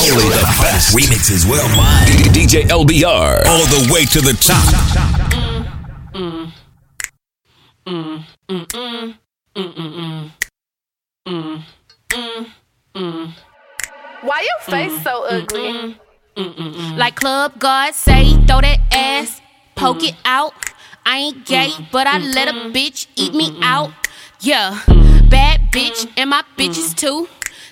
Only 0.00 0.30
the 0.30 0.46
best 0.62 0.96
remixes 0.96 1.44
worldwide. 1.48 2.08
DJ 2.32 2.62
LBR. 2.62 3.44
All 3.46 3.66
the 3.66 3.92
way 3.92 4.06
to 4.06 4.20
the 4.22 4.32
top. 4.40 4.64
Why 14.22 14.40
your 14.40 14.60
face 14.62 15.02
so 15.02 15.24
ugly? 15.26 15.96
Like 16.96 17.16
Club 17.16 17.58
God 17.58 17.94
say, 17.94 18.32
throw 18.46 18.62
that 18.62 18.80
ass, 18.92 19.42
poke 19.74 20.02
it 20.02 20.14
out. 20.24 20.54
I 21.04 21.18
ain't 21.18 21.44
gay, 21.44 21.72
but 21.92 22.06
I 22.06 22.18
let 22.18 22.48
a 22.48 22.52
bitch 22.72 23.06
eat 23.16 23.34
me 23.34 23.58
out. 23.62 23.92
Yeah, 24.40 24.82
bad 25.28 25.70
bitch, 25.70 26.10
and 26.16 26.30
my 26.30 26.42
bitches 26.56 26.94
too. 26.96 27.28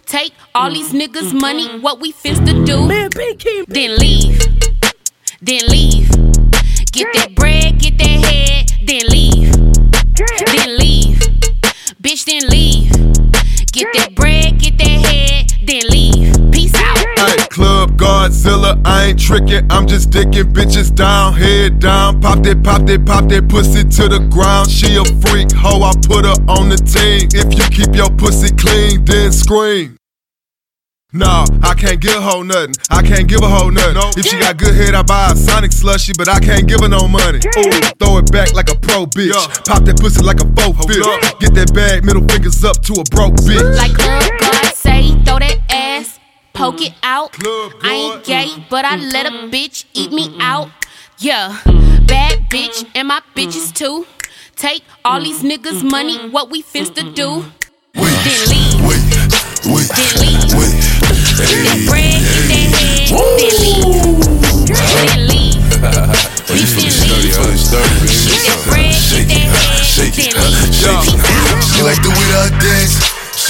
Take 0.08 0.32
all 0.54 0.70
these 0.72 0.90
mm. 0.90 1.02
niggas' 1.02 1.28
mm-hmm. 1.28 1.38
money, 1.38 1.80
what 1.80 2.00
we 2.00 2.14
finna 2.14 2.64
do? 2.64 2.88
Then 3.68 3.96
leave, 3.98 4.38
then 5.42 5.66
leave. 5.68 6.08
Get 6.92 7.12
that 7.12 7.34
bread, 7.34 7.78
get 7.78 7.98
that 7.98 8.24
head, 8.24 8.72
then 8.86 9.02
leave, 9.08 9.52
then 10.16 10.78
leave. 10.78 11.18
Bitch, 12.00 12.24
then 12.24 12.48
leave. 12.48 12.90
Get 13.70 13.92
that 13.92 14.14
bread, 14.14 14.58
get 14.58 14.78
that 14.78 14.86
head, 14.86 15.52
then 15.66 15.82
leave. 15.90 16.52
Peace 16.52 16.74
out. 16.74 16.96
Hey, 17.18 17.46
Club 17.50 17.90
Godzilla, 17.98 18.80
I 18.86 19.08
ain't 19.08 19.20
tricking, 19.20 19.70
I'm 19.70 19.86
just 19.86 20.08
dicking 20.08 20.54
bitches 20.54 20.94
down, 20.94 21.34
head 21.34 21.80
down. 21.80 22.22
Pop 22.22 22.42
that, 22.44 22.62
pop 22.64 22.86
that, 22.86 23.04
pop 23.04 23.28
that 23.28 23.46
pussy 23.50 23.84
to 23.84 24.08
the 24.08 24.20
ground. 24.30 24.70
She 24.70 24.96
a 24.96 25.04
freak, 25.20 25.52
hoe, 25.52 25.82
I 25.82 25.92
put 26.06 26.24
her 26.24 26.32
on 26.50 26.70
the 26.70 26.78
team. 26.78 27.28
If 27.34 27.52
you 27.58 27.68
keep 27.68 27.94
your 27.94 28.08
pussy 28.16 28.48
clean, 28.56 29.04
then 29.04 29.32
scream. 29.32 29.97
No, 31.14 31.46
I 31.62 31.72
can't 31.72 32.02
give 32.02 32.14
a 32.14 32.20
hoe 32.20 32.42
nothing. 32.42 32.74
I 32.90 33.00
can't 33.00 33.26
give 33.26 33.40
a 33.40 33.48
hoe 33.48 33.70
nothing. 33.70 33.96
If 34.20 34.26
she 34.26 34.38
got 34.38 34.58
good 34.58 34.74
head, 34.74 34.94
I 34.94 35.02
buy 35.02 35.32
a 35.32 35.34
Sonic 35.36 35.72
slushy, 35.72 36.12
but 36.12 36.28
I 36.28 36.38
can't 36.38 36.68
give 36.68 36.80
her 36.80 36.88
no 36.88 37.08
money. 37.08 37.38
Ooh, 37.38 37.70
throw 37.98 38.18
it 38.18 38.30
back 38.30 38.52
like 38.52 38.70
a 38.70 38.74
pro 38.74 39.06
bitch. 39.06 39.32
Pop 39.64 39.84
that 39.84 39.98
pussy 39.98 40.22
like 40.22 40.38
a 40.42 40.44
faux 40.52 40.76
fifth. 40.84 41.40
Get 41.40 41.54
that 41.54 41.72
bag, 41.72 42.04
middle 42.04 42.22
fingers 42.28 42.62
up 42.62 42.82
to 42.82 42.92
a 43.00 43.04
broke 43.04 43.36
bitch. 43.36 43.78
Like 43.78 43.94
Club 43.94 44.22
God 44.38 44.74
say, 44.74 45.12
throw 45.24 45.38
that 45.38 45.56
ass, 45.70 46.20
poke 46.52 46.82
it 46.82 46.92
out. 47.02 47.34
I 47.40 48.12
ain't 48.12 48.24
gay, 48.26 48.66
but 48.68 48.84
I 48.84 48.96
let 48.96 49.24
a 49.24 49.30
bitch 49.48 49.86
eat 49.94 50.12
me 50.12 50.36
out. 50.40 50.68
Yeah, 51.16 51.58
bad 52.06 52.50
bitch, 52.50 52.86
and 52.94 53.08
my 53.08 53.22
bitches 53.34 53.72
too. 53.72 54.06
Take 54.56 54.82
all 55.06 55.22
these 55.22 55.40
niggas' 55.40 55.90
money, 55.90 56.28
what 56.28 56.50
we 56.50 56.62
finna 56.62 57.14
do? 57.14 57.46
Then 57.94 58.47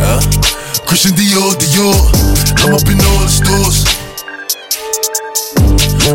Uh, 0.00 0.20
Christian 0.86 1.12
Dior, 1.14 1.54
Dior. 1.58 1.94
I'm 2.64 2.74
up 2.74 2.86
in 2.88 2.98
all 2.98 3.20
the 3.22 3.30
stores. 3.30 3.84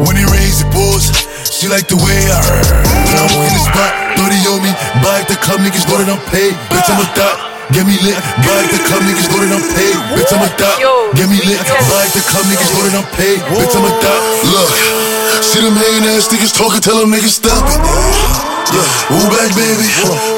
When 0.05 0.15
it 0.15 0.27
rains, 0.27 0.61
it 0.61 0.69
pours. 0.71 1.11
She 1.49 1.67
like 1.67 1.91
the 1.91 1.99
way 1.99 2.19
I 2.31 2.39
When 3.03 3.15
I 3.19 3.25
walk 3.35 3.47
in 3.47 3.55
the 3.55 3.63
spot, 3.67 3.91
30 4.15 4.51
on 4.51 4.59
me. 4.63 4.71
Buy 5.03 5.23
at 5.23 5.27
the 5.27 5.35
club, 5.39 5.59
niggas 5.59 5.85
know 5.87 5.99
that 5.99 6.07
I'm 6.07 6.21
paid. 6.31 6.55
Bitch, 6.71 6.87
I'm 6.87 7.03
a 7.03 7.07
thot. 7.15 7.35
Get 7.75 7.85
me 7.85 7.95
lit. 8.01 8.17
Buy 8.41 8.63
at 8.63 8.71
the 8.71 8.81
club, 8.87 9.03
niggas 9.05 9.27
know 9.29 9.39
that 9.43 9.51
I'm 9.53 9.65
paid. 9.75 9.97
Bitch, 10.15 10.31
I'm 10.33 10.43
a 10.43 10.49
thot. 10.57 10.77
Get 11.13 11.27
me 11.29 11.39
lit. 11.45 11.61
Buy 11.91 12.07
at 12.07 12.13
the 12.15 12.23
club, 12.25 12.45
niggas 12.47 12.71
know 12.73 12.83
that 12.87 12.95
I'm 12.97 13.09
paid. 13.13 13.39
Bitch, 13.45 13.75
I'm 13.77 13.85
a 13.85 13.91
thot. 14.01 14.21
Look, 14.49 14.69
see 15.43 15.61
them 15.61 15.75
hating 15.77 16.07
ass 16.09 16.31
niggas 16.33 16.55
talking, 16.55 16.81
tell 16.81 16.97
them 16.97 17.11
niggas 17.11 17.37
stop 17.37 17.61
it. 17.69 18.48
Yeah, 18.69 18.85
woo 19.09 19.25
back, 19.33 19.49
baby. 19.57 19.87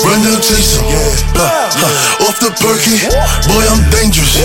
Run 0.07 0.23
down 0.23 0.39
chasing. 0.39 0.87
Yeah, 0.87 1.43
uh, 1.43 2.25
off 2.25 2.39
the 2.39 2.49
perky. 2.57 2.97
Boy, 3.51 3.63
I'm 3.67 3.83
dangerous. 3.91 4.39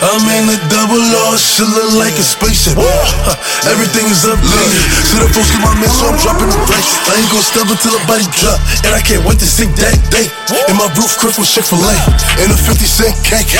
I'm 0.00 0.24
in 0.40 0.48
the 0.48 0.58
double 0.72 1.04
R, 1.28 1.36
shit 1.36 1.68
look 1.68 2.00
like 2.00 2.16
a 2.16 2.24
spaceship. 2.24 2.80
Uh, 2.80 2.88
everything 3.72 4.08
is 4.08 4.24
updated. 4.24 4.80
See 5.04 5.20
the 5.20 5.28
folks 5.36 5.52
get 5.52 5.60
my 5.60 5.76
man, 5.76 5.92
so 5.92 6.08
I'm 6.08 6.16
dropping 6.16 6.48
the 6.48 6.60
brakes. 6.64 6.96
I 7.06 7.20
ain't 7.20 7.28
gonna 7.28 7.44
stop 7.44 7.68
until 7.68 7.92
the 7.92 8.02
body 8.08 8.26
drop. 8.40 8.58
And 8.88 8.96
I 8.96 9.00
can't 9.04 9.20
wait 9.28 9.36
to 9.44 9.48
see 9.48 9.68
that 9.84 9.96
day. 10.08 10.32
In 10.72 10.80
my 10.80 10.88
roof, 10.96 11.20
crib 11.20 11.36
with 11.36 11.48
Chick 11.48 11.68
fil 11.68 11.84
A. 11.84 11.94
And 12.40 12.48
a 12.48 12.56
50 12.56 12.88
cent 12.88 13.14
cake. 13.20 13.52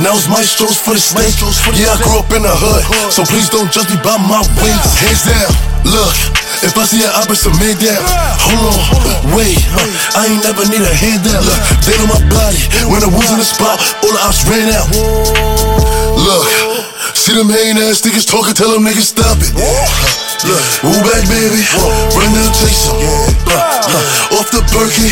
Now 0.00 0.16
it's 0.16 0.28
my 0.28 0.38
Mastro's 0.38 0.78
for 0.78 0.94
the 0.94 1.02
steak. 1.02 1.34
Yeah, 1.74 1.92
I 1.92 1.98
grew 1.98 2.22
up 2.22 2.30
in 2.30 2.46
the 2.46 2.54
hood. 2.54 3.12
So 3.12 3.26
please 3.26 3.50
don't 3.50 3.66
judge 3.74 3.90
me 3.90 3.98
by 4.06 4.16
my 4.22 4.38
wings. 4.62 4.90
Hands 5.02 5.22
down. 5.26 5.50
Look, 5.82 6.37
if 6.66 6.74
I 6.74 6.84
see 6.84 7.02
an 7.04 7.12
opposite 7.14 7.54
man 7.62 7.76
down, 7.78 8.02
hold 8.42 8.74
on, 8.74 9.36
wait, 9.38 9.58
I 10.18 10.26
ain't 10.26 10.42
never 10.42 10.66
need 10.66 10.82
a 10.82 10.90
handout. 10.90 11.44
Look, 11.44 11.60
they 11.86 11.94
know 12.02 12.10
my 12.10 12.22
body. 12.26 12.58
When 12.90 12.98
I 12.98 13.10
was 13.10 13.30
in 13.30 13.38
the 13.38 13.46
spot, 13.46 13.78
all 14.02 14.10
the 14.10 14.20
ops 14.26 14.42
ran 14.50 14.66
out. 14.74 14.88
Look, 16.18 16.44
see 17.14 17.34
them 17.38 17.46
hating 17.46 17.78
ass 17.78 18.02
niggas 18.02 18.26
talking, 18.26 18.54
tell 18.58 18.74
them 18.74 18.82
niggas 18.82 19.14
stop 19.14 19.38
it. 19.38 19.54
Look, 19.54 20.62
woo 20.82 20.98
back, 21.06 21.22
baby. 21.30 21.62
Run 22.14 22.30
down 22.34 22.50
chasing. 22.54 22.94
Uh, 23.48 24.38
off 24.38 24.50
the 24.50 24.62
perky, 24.70 25.08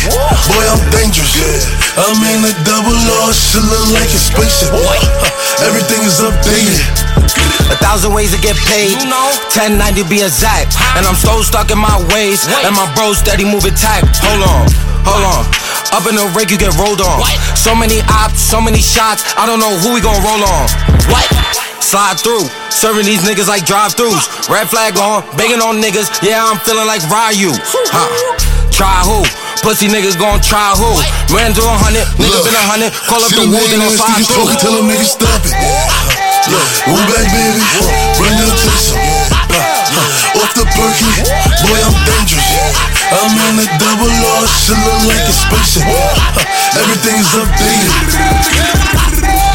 boy, 0.51 0.63
I'm 0.67 0.83
dangerous. 0.91 1.67
I'm 1.95 2.19
in 2.27 2.43
a 2.43 2.53
double 2.67 2.95
R, 3.23 3.31
shit 3.33 3.63
look 3.63 3.87
like 3.95 4.11
a 4.11 4.19
spaceship. 4.19 4.71
Uh, 4.71 5.67
everything 5.67 6.03
is 6.03 6.19
updated. 6.19 6.83
A 7.67 7.77
thousand 7.83 8.13
ways 8.13 8.31
to 8.31 8.39
get 8.39 8.55
paid. 8.63 8.95
1090 8.95 10.07
be 10.07 10.23
exact. 10.23 10.79
And 10.95 11.03
I'm 11.03 11.19
so 11.19 11.43
stuck 11.43 11.71
in 11.71 11.77
my 11.77 11.99
ways. 12.15 12.47
And 12.63 12.75
my 12.75 12.87
bro 12.95 13.13
steady 13.13 13.43
moving 13.43 13.75
tight. 13.75 14.07
Hold 14.23 14.43
on, 14.43 14.65
hold 15.03 15.23
on. 15.23 15.43
Up 15.95 16.03
in 16.07 16.15
the 16.19 16.27
rig, 16.35 16.51
you 16.51 16.59
get 16.59 16.75
rolled 16.75 16.99
on. 16.99 17.23
So 17.55 17.75
many 17.75 18.03
ops, 18.11 18.39
so 18.39 18.59
many 18.59 18.79
shots. 18.79 19.23
I 19.39 19.47
don't 19.47 19.59
know 19.59 19.71
who 19.79 19.95
we 19.95 20.01
gon' 20.03 20.19
roll 20.19 20.43
on. 20.43 20.65
What? 21.07 21.27
Slide 21.79 22.19
through, 22.19 22.43
serving 22.67 23.07
these 23.07 23.23
niggas 23.23 23.47
like 23.47 23.63
drive-throughs. 23.63 24.51
Red 24.51 24.67
flag 24.67 24.99
on, 24.99 25.23
begging 25.39 25.63
on 25.63 25.79
niggas. 25.79 26.11
Yeah, 26.19 26.43
I'm 26.43 26.59
feeling 26.67 26.87
like 26.87 26.99
Ryu. 27.07 27.55
Huh? 27.95 28.07
Try 28.71 28.99
who? 29.07 29.23
Pussy 29.63 29.87
niggas 29.87 30.19
gon' 30.19 30.43
try 30.43 30.75
who? 30.75 30.91
Ran 31.31 31.55
to 31.55 31.63
a 31.63 31.75
hundred, 31.79 32.03
niggas 32.19 32.43
been 32.43 32.59
a 32.59 32.65
hundred. 32.67 32.91
Call 33.07 33.23
up 33.23 33.31
the 33.31 33.47
them 33.47 33.55
wood, 33.55 33.63
hating 33.63 33.79
then 33.79 33.87
I'm 33.87 33.95
ass 33.95 34.03
slide 34.03 34.19
niggas 34.19 34.35
talking, 34.35 34.59
tell 34.59 34.75
through. 34.75 34.83
them 34.83 34.91
niggas 34.91 35.11
stop 35.15 35.41
it. 35.47 36.26
Look, 36.47 36.63
woo 36.87 36.95
back, 37.11 37.27
baby. 37.31 37.59
Run 38.19 38.33
down 38.39 38.55
chasing. 38.55 38.99
Uh, 39.51 40.39
off 40.39 40.51
the 40.55 40.63
perky, 40.75 41.11
boy, 41.63 41.79
I'm 41.83 41.95
dangerous. 42.07 42.47
I'm 43.11 43.35
in 43.51 43.59
a 43.63 43.65
double 43.79 44.11
R, 44.11 44.47
shit 44.47 44.77
look 44.83 45.01
like 45.07 45.27
a 45.27 45.31
spaceship. 45.33 45.83
Everything 46.75 47.15
is 47.19 47.31
updated. 47.35 49.46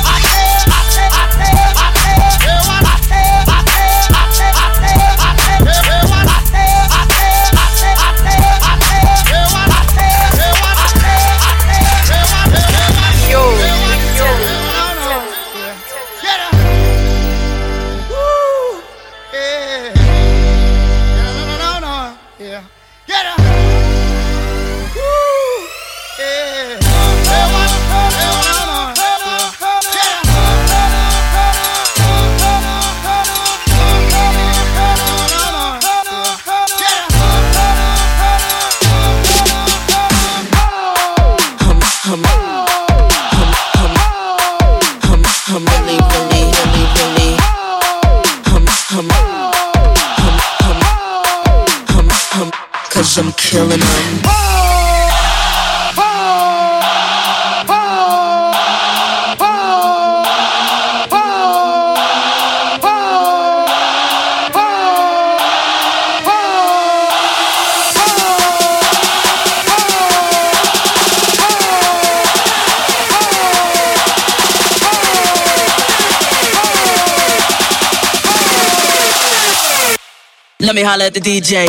Holler 81.12 81.20
the 81.20 81.30
DJ. 81.30 81.68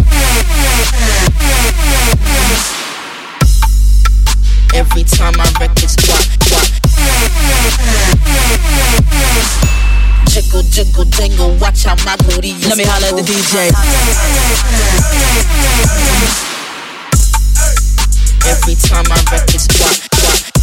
Every 4.74 5.04
time 5.04 5.36
my 5.38 5.44
records 5.60 5.95
drop, 5.98 6.24
drop. 6.40 6.68
Jiggle, 10.30 10.63
jiggle, 10.63 11.06
jingle, 11.06 11.57
watch 11.57 11.84
how 11.84 11.95
my 12.06 12.16
booty 12.28 12.51
is. 12.51 12.68
Let 12.68 12.78
me 12.78 12.86
holler 12.86 13.07
at 13.07 13.16
the 13.16 13.24
DJ. 13.24 13.72
Every 18.48 18.75
time 18.75 19.06
my 19.10 19.22
records 19.31 19.68
drop, 19.68 19.98
drop 20.12 20.54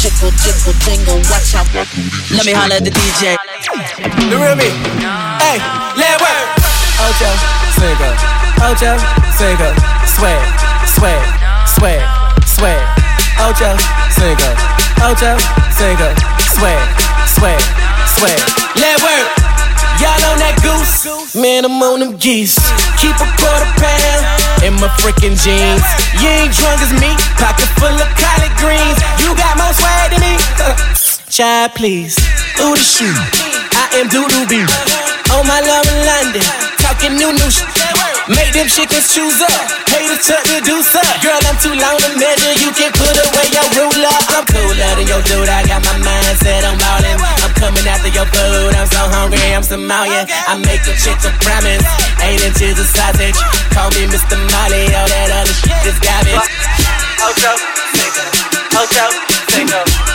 jiggle, 0.00 0.32
jiggle, 0.40 0.72
jingle, 0.80 1.20
watch 1.28 1.52
out. 1.54 1.68
Let 2.32 2.46
me 2.48 2.56
holler 2.56 2.80
at 2.80 2.84
the 2.84 2.90
DJ. 2.90 3.36
The 4.32 4.36
real 4.40 4.56
me. 4.56 4.72
Hey, 5.44 5.60
let 5.92 6.16
work. 6.24 6.48
Ocho, 7.04 7.28
Cinco. 7.76 8.08
Ocho, 8.64 8.96
Cinco. 9.36 9.68
Swag, 10.08 10.40
swag, 10.88 11.20
swag, 11.68 12.00
swag. 12.48 12.80
Ocho, 13.44 13.76
Cinco. 14.16 14.50
Ocho, 15.04 15.36
Cinco. 15.76 16.08
Swag, 16.48 16.80
swag, 17.28 17.60
swag. 18.16 18.40
Let 18.80 19.02
work. 19.04 19.49
Y'all 20.00 20.32
on 20.32 20.40
that 20.40 20.56
goose? 20.64 21.36
Man, 21.36 21.68
I'm 21.68 21.76
on 21.84 22.00
them 22.00 22.16
geese. 22.16 22.56
Keep 22.96 23.20
a 23.20 23.28
quarter 23.36 23.68
pound 23.76 24.22
in 24.64 24.72
my 24.80 24.88
freaking 25.04 25.36
jeans. 25.36 25.84
You 26.16 26.28
ain't 26.40 26.56
drunk 26.56 26.80
as 26.80 26.92
me, 26.96 27.12
pocket 27.36 27.68
full 27.76 27.92
of 27.92 28.10
collard 28.16 28.54
greens. 28.56 28.96
You 29.20 29.36
got 29.36 29.60
more 29.60 29.76
swag 29.76 30.16
than 30.16 30.24
me. 30.24 30.34
Child, 31.28 31.76
please. 31.76 32.16
Ooh, 32.64 32.72
the 32.72 32.80
shoe. 32.80 33.12
I 33.76 34.00
am 34.00 34.08
doodoo 34.08 34.48
bee. 34.48 34.64
On 35.36 35.46
my 35.46 35.60
love 35.60 35.86
in 35.86 36.00
London, 36.08 36.42
talking 36.90 37.14
new 37.14 37.30
new 37.30 37.50
shit. 37.50 37.70
Make 38.26 38.50
them 38.50 38.66
chickens 38.66 39.14
choose 39.14 39.38
up. 39.38 39.62
The 40.10 40.16
tuck 40.18 40.42
to 40.50 40.58
do 40.66 40.74
up. 40.82 41.14
Girl, 41.22 41.38
I'm 41.46 41.54
too 41.62 41.70
long 41.70 41.98
to 42.02 42.10
measure. 42.18 42.54
You 42.58 42.70
can 42.74 42.90
put 42.90 43.14
away 43.14 43.46
your 43.54 43.68
ruler. 43.78 44.16
I'm 44.34 44.42
cooler 44.50 44.90
than 44.98 45.06
your 45.06 45.22
dude. 45.22 45.46
I 45.46 45.62
got 45.70 45.86
my 45.86 45.94
mind 46.02 46.34
set 46.42 46.66
on 46.66 46.74
ballin'. 46.82 47.18
I'm 47.46 47.54
coming 47.54 47.86
after 47.86 48.10
your 48.10 48.26
food. 48.26 48.74
I'm 48.74 48.90
so 48.90 49.02
hungry. 49.06 49.38
I'm 49.54 49.62
Somalian. 49.62 50.26
I 50.50 50.58
make 50.66 50.82
a 50.90 50.94
chick 50.98 51.18
a 51.22 51.30
promise. 51.38 51.84
Eight 52.26 52.42
inches 52.42 52.74
of 52.74 52.88
sausage. 52.90 53.38
Call 53.70 53.90
me 53.94 54.10
Mr. 54.10 54.34
Molly. 54.50 54.82
All 54.98 55.06
that 55.06 55.30
other 55.30 55.54
shit 55.54 55.94
is 55.94 55.98
garbage. 56.02 56.42
Ocho, 57.22 57.52
Cinco. 57.94 58.24
Ocho, 58.74 59.06
Cinco. 59.54 60.09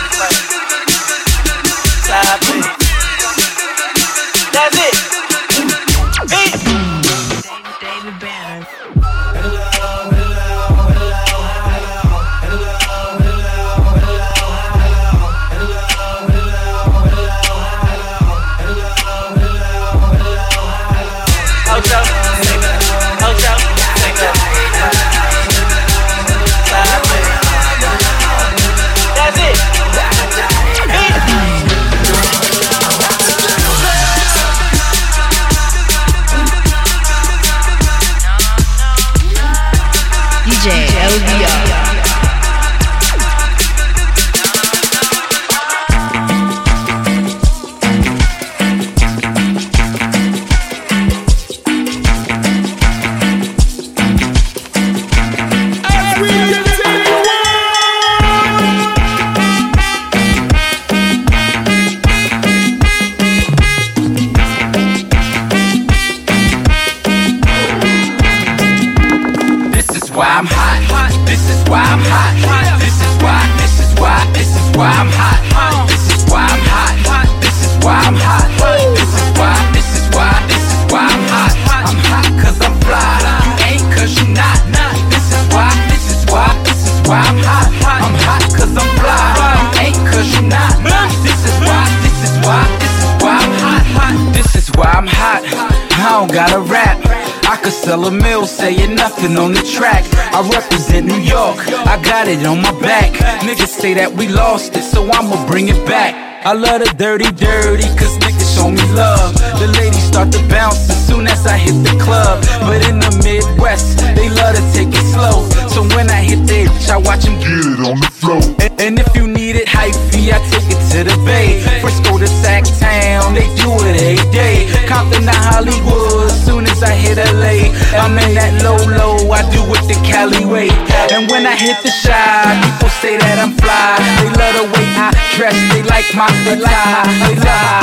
Nothing 98.96 99.36
on 99.36 99.52
the 99.52 99.62
track. 99.62 100.04
I 100.34 100.40
represent 100.48 101.06
New 101.06 101.20
York, 101.20 101.58
I 101.86 102.00
got 102.02 102.26
it 102.26 102.44
on 102.46 102.62
my 102.62 102.72
back. 102.80 103.12
Niggas 103.42 103.68
say 103.68 103.94
that 103.94 104.12
we 104.12 104.28
lost 104.28 104.76
it, 104.76 104.82
so 104.82 105.08
I'ma 105.12 105.46
bring 105.46 105.68
it 105.68 105.86
back. 105.86 106.25
I 106.46 106.52
love 106.52 106.78
the 106.78 106.86
dirty, 106.94 107.26
dirty, 107.34 107.90
cause 107.98 108.14
niggas 108.22 108.54
show 108.54 108.70
me 108.70 108.78
love. 108.94 109.34
The 109.58 109.66
ladies 109.82 110.04
start 110.04 110.30
to 110.30 110.38
bounce 110.46 110.88
as 110.88 111.04
soon 111.04 111.26
as 111.26 111.44
I 111.44 111.58
hit 111.58 111.74
the 111.82 111.98
club. 111.98 112.38
But 112.60 112.86
in 112.86 113.00
the 113.00 113.10
Midwest, 113.26 113.98
they 114.14 114.30
love 114.30 114.54
to 114.54 114.62
take 114.70 114.94
it 114.94 115.06
slow. 115.10 115.42
So 115.66 115.82
when 115.96 116.08
I 116.08 116.22
hit 116.22 116.46
the 116.46 116.56
bitch, 116.66 116.90
I 116.90 116.96
watch 116.98 117.24
them 117.24 117.38
get 117.38 117.50
it 117.50 117.80
on 117.82 117.98
the 117.98 118.10
floor. 118.10 118.42
And, 118.62 118.72
and 118.80 118.94
if 118.98 119.10
you 119.16 119.26
need 119.26 119.56
it 119.56 119.66
hyphy, 119.66 120.30
I 120.30 120.38
take 120.50 120.70
it 120.70 120.80
to 120.94 120.98
the 121.04 121.16
Bay. 121.26 121.60
Frisco 121.80 122.18
to 122.18 122.28
Sac 122.28 122.64
Town, 122.78 123.34
they 123.34 123.46
do 123.58 123.70
it 123.82 123.98
every 123.98 124.30
day. 124.30 124.70
Compton 124.86 125.26
to 125.26 125.36
Hollywood, 125.50 126.30
as 126.30 126.46
soon 126.46 126.64
as 126.66 126.82
I 126.82 126.94
hit 126.94 127.18
LA. 127.18 127.74
I'm 127.98 128.14
in 128.18 128.34
that 128.38 128.62
low 128.62 128.78
low, 128.94 129.30
I 129.30 129.42
do 129.50 129.62
it 129.74 129.82
the 129.90 129.98
Cali 130.06 130.44
way. 130.44 130.70
And 131.10 131.30
when 131.30 131.46
I 131.46 131.56
hit 131.56 131.82
the 131.82 131.90
shot, 131.90 132.54
people 132.62 132.90
say 133.02 133.18
that 133.18 133.38
I'm 133.38 133.52
fly. 133.58 133.98
They 134.22 134.30
love 134.30 134.54
the 134.62 134.66
way 134.74 134.86
I 134.94 135.10
dress, 135.36 135.56
they 135.72 135.82
like 135.84 136.08
my 136.14 136.32
They 136.44 136.56
love 136.56 136.76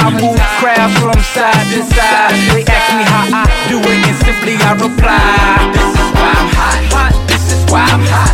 I 0.04 0.10
move 0.22 0.40
crowds 0.60 0.94
from 1.00 1.20
side 1.34 1.66
to 1.74 1.82
side. 1.96 2.36
They 2.54 2.64
ask 2.68 2.90
me 2.96 3.04
how 3.04 3.26
I 3.32 3.50
do 3.68 3.80
it, 3.80 4.08
and 4.08 4.18
simply 4.24 4.56
I 4.60 4.74
reply. 4.74 5.72
This 5.74 5.92
is 5.98 6.10
why 6.14 6.32
I'm 6.38 6.50
hot. 6.54 7.14
This 7.28 7.46
is 7.52 7.64
why 7.72 7.84
I'm 7.88 8.04
hot. 8.06 8.32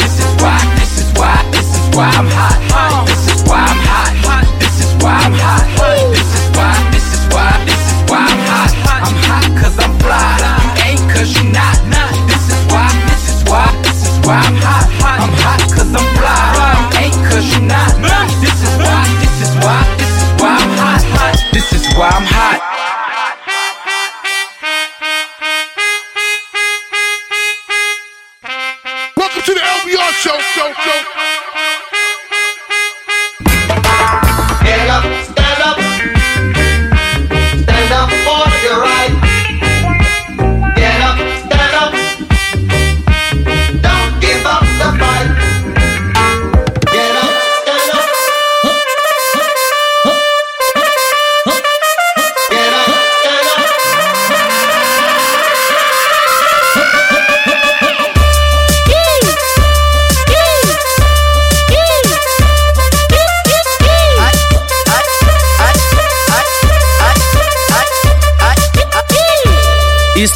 This 0.00 0.18
is 0.20 0.32
why. 0.42 0.58
This 0.76 0.94
is 1.00 1.08
why. 1.16 1.36
This 1.52 1.70
is 1.76 1.86
why 1.96 2.10
I'm 2.12 2.28
hot. 2.28 3.06
This 3.06 3.24
is 3.32 3.40
why 3.48 3.62
I'm 3.62 3.80
hot. 3.86 4.44
This 4.60 4.76
is 4.84 4.92
why 5.02 5.16
I'm 5.16 5.32
hot. 5.32 5.64
This 6.12 6.28
is 6.34 6.46
why. 6.56 6.74
This 6.92 7.08
is 7.14 7.24
why. 7.32 7.52
This 7.64 7.84
is 7.92 8.00
why 8.10 8.24
I'm 8.26 8.42
hot. 8.50 8.72
I'm 9.06 9.16
hot 9.28 9.46
cause 9.56 9.76
I'm 9.78 9.94
fly. 10.00 10.40
You 10.64 10.70
ain't 10.88 11.04
cause 11.12 11.30
you 11.36 11.44
not. 11.52 11.78
This 12.28 12.44
is 12.52 12.62
why. 12.72 12.88
This 13.08 13.24
is 13.32 13.40
why. 13.48 13.68
This 13.84 14.00
is 14.08 14.16
why 14.26 14.40
I'm 14.44 14.56
hot. 14.60 14.88
I'm 15.20 15.34
hot 15.40 15.59
show, 30.12 30.38
show, 30.40 30.72
show. 30.72 31.19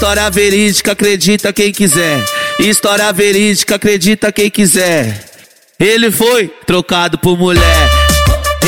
História 0.04 0.28
verídica, 0.28 0.92
acredita 0.92 1.50
quem 1.50 1.72
quiser. 1.72 2.22
História 2.60 3.10
verídica, 3.10 3.76
acredita 3.76 4.30
quem 4.30 4.50
quiser. 4.50 5.18
Ele 5.80 6.10
foi 6.10 6.48
trocado 6.66 7.16
por 7.16 7.38
mulher. 7.38 7.88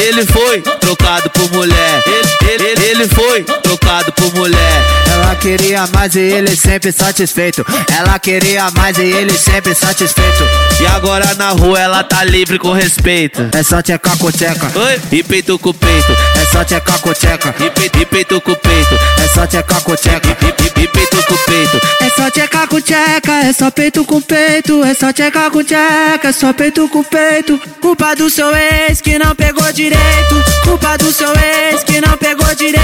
Ele 0.01 0.25
foi 0.25 0.63
trocado 0.81 1.29
por 1.29 1.53
mulher. 1.53 2.03
Ele, 2.07 2.53
ele, 2.55 2.69
ele 2.87 3.09
foi 3.09 3.43
trocado 3.43 4.13
por 4.13 4.33
mulher. 4.35 4.83
Ela 5.13 5.35
queria 5.35 5.87
mais 5.89 6.15
e 6.15 6.21
ele 6.21 6.55
sempre 6.55 6.93
satisfeito. 6.93 7.65
Ela 7.93 8.19
queria 8.19 8.71
mais 8.71 8.97
e 8.99 9.03
ele 9.03 9.37
sempre 9.37 9.75
satisfeito. 9.75 10.45
E 10.81 10.87
agora 10.87 11.35
na 11.35 11.51
rua 11.51 11.81
ela 11.81 12.05
tá 12.05 12.23
livre 12.23 12.59
com 12.59 12.73
respeito. 12.73 13.49
É 13.53 13.63
só 13.63 13.83
tchecar 13.83 14.17
com 14.19 14.31
tcheca. 14.31 14.71
Oi? 14.79 15.01
E 15.11 15.23
peito 15.23 15.59
com 15.59 15.73
peito. 15.73 16.13
É 16.41 16.53
só 16.53 16.63
tchecar 16.65 17.01
com 17.01 17.13
tcheca. 17.13 17.55
E 17.59 17.71
peito, 17.71 17.99
e 17.99 18.07
peito 18.07 18.41
com 18.41 18.55
peito. 18.55 18.95
É 19.25 19.29
só 19.35 19.47
tchecar 19.47 19.81
com 19.83 19.97
tcheca. 19.97 20.29
E, 20.29 20.81
e, 20.81 20.85
e 20.85 20.89
peito 20.89 21.23
com 21.27 21.37
peito. 21.37 21.81
É 22.01 22.11
só 22.11 22.31
tchecar 22.31 22.69
com 22.69 22.81
tcheca. 22.81 23.33
É 23.33 23.53
só 23.53 23.71
peito 23.71 24.05
com 24.05 24.21
peito. 24.21 24.85
É 24.85 24.95
só 24.95 25.13
tchecar 25.13 25.51
com 25.51 25.65
tcheca. 25.65 26.29
É 26.29 26.33
só 26.33 26.53
peito 26.53 26.89
com 26.89 27.03
peito. 27.03 27.59
Culpa 27.81 28.15
do 28.15 28.31
seu 28.31 28.55
ex 28.55 29.01
que 29.01 29.19
não 29.19 29.35
pegou 29.35 29.73
direito. 29.73 30.45
Culpa 30.63 30.97
do 30.99 31.13
seu 31.13 31.33
ex 31.33 31.83
que 31.83 32.01
não 32.01 32.17
pegou 32.17 32.55
direito. 32.55 32.76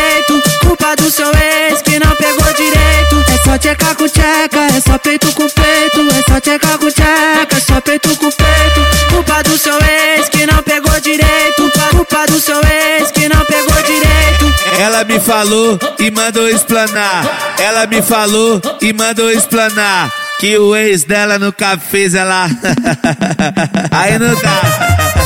Culpa 0.61 0.97
do 0.97 1.11
seu 1.11 1.27
ex 1.29 1.83
que 1.83 1.99
não 1.99 2.11
pegou 2.17 2.53
direito. 2.55 3.25
É 3.33 3.45
só 3.45 3.59
tchecar 3.59 3.95
com 3.95 4.09
tcheca. 4.09 4.61
É 4.77 4.81
só 4.81 4.99
peito 4.99 5.33
com 5.33 5.49
peito. 5.49 6.01
É 6.01 6.33
só 6.33 6.41
tchecar 6.41 6.79
com 6.79 6.91
tcheca. 6.91 7.57
É 7.57 7.61
só 7.61 7.81
peito 7.81 8.09
com 8.17 8.31
peito. 8.31 9.09
Culpa 9.11 9.43
do 9.43 9.59
seu 9.59 9.75
ex 9.75 10.29
que 10.29 10.47
não 10.47 10.63
pegou 10.63 11.01
direito. 11.01 11.71
Culpa 11.91 12.27
do 12.27 12.41
seu 12.41 12.61
ex 12.61 13.11
que 13.11 13.29
não 13.29 13.45
pegou 13.45 13.83
direito. 13.83 14.55
Ela 14.79 15.05
me 15.05 15.21
falou 15.21 15.79
e 15.99 16.11
mandou 16.11 16.49
explanar. 16.49 17.55
Ela 17.59 17.87
me 17.87 18.03
falou 18.03 18.61
e 18.81 18.93
mandou 18.93 19.31
explanar. 19.31 20.11
Que 20.41 20.59
o 20.59 20.75
ex 20.75 21.05
dela 21.05 21.39
nunca 21.39 21.79
fez 21.79 22.15
ela. 22.15 22.47
Aí 23.93 24.19
não 24.19 24.35
dá. 24.35 25.22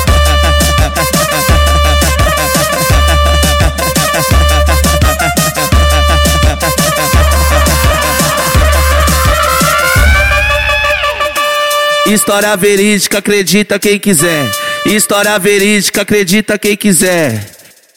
História 12.07 12.57
verídica, 12.57 13.19
acredita 13.19 13.81
quem 13.81 13.99
quiser. 13.99 14.49
História 14.87 15.37
verídica, 15.41 16.03
acredita 16.03 16.57
quem 16.57 16.77
quiser. 16.77 17.51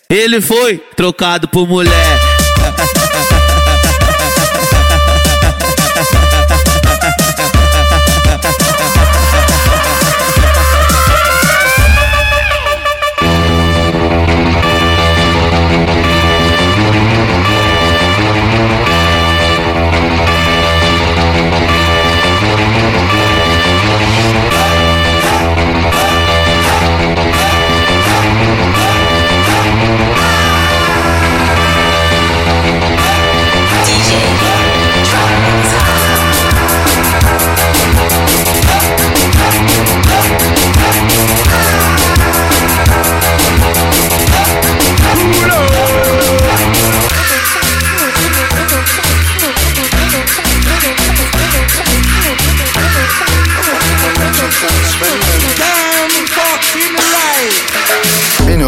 Ele 0.09 0.41
foi 0.41 0.79
trocado 0.95 1.47
por 1.47 1.67
mulher. 1.67 2.28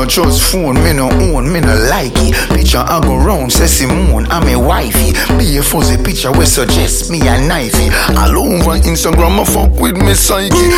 No 0.02 0.08
trust 0.08 0.52
phone, 0.52 0.76
me 0.84 0.94
no 0.94 1.10
own, 1.10 1.52
me 1.52 1.60
no 1.60 1.76
like 1.90 2.12
it. 2.16 2.34
Picture 2.50 2.80
I 2.80 3.00
go 3.02 3.18
round, 3.18 3.52
say 3.52 3.68
Simone, 3.68 4.26
I'm 4.28 4.48
a 4.48 4.58
wifey. 4.58 5.14
Be 5.38 5.58
a 5.58 5.64
fuzzy 5.64 6.02
picture 6.04 6.32
we 6.32 6.46
suggest 6.46 7.12
me 7.12 7.20
a 7.20 7.38
knifey. 7.38 7.92
All 8.18 8.38
over 8.38 8.80
Instagram, 8.80 9.40
I 9.40 9.46
fuck 9.46 9.80
with 9.80 9.98
me 9.98 10.14
psyche. 10.16 10.72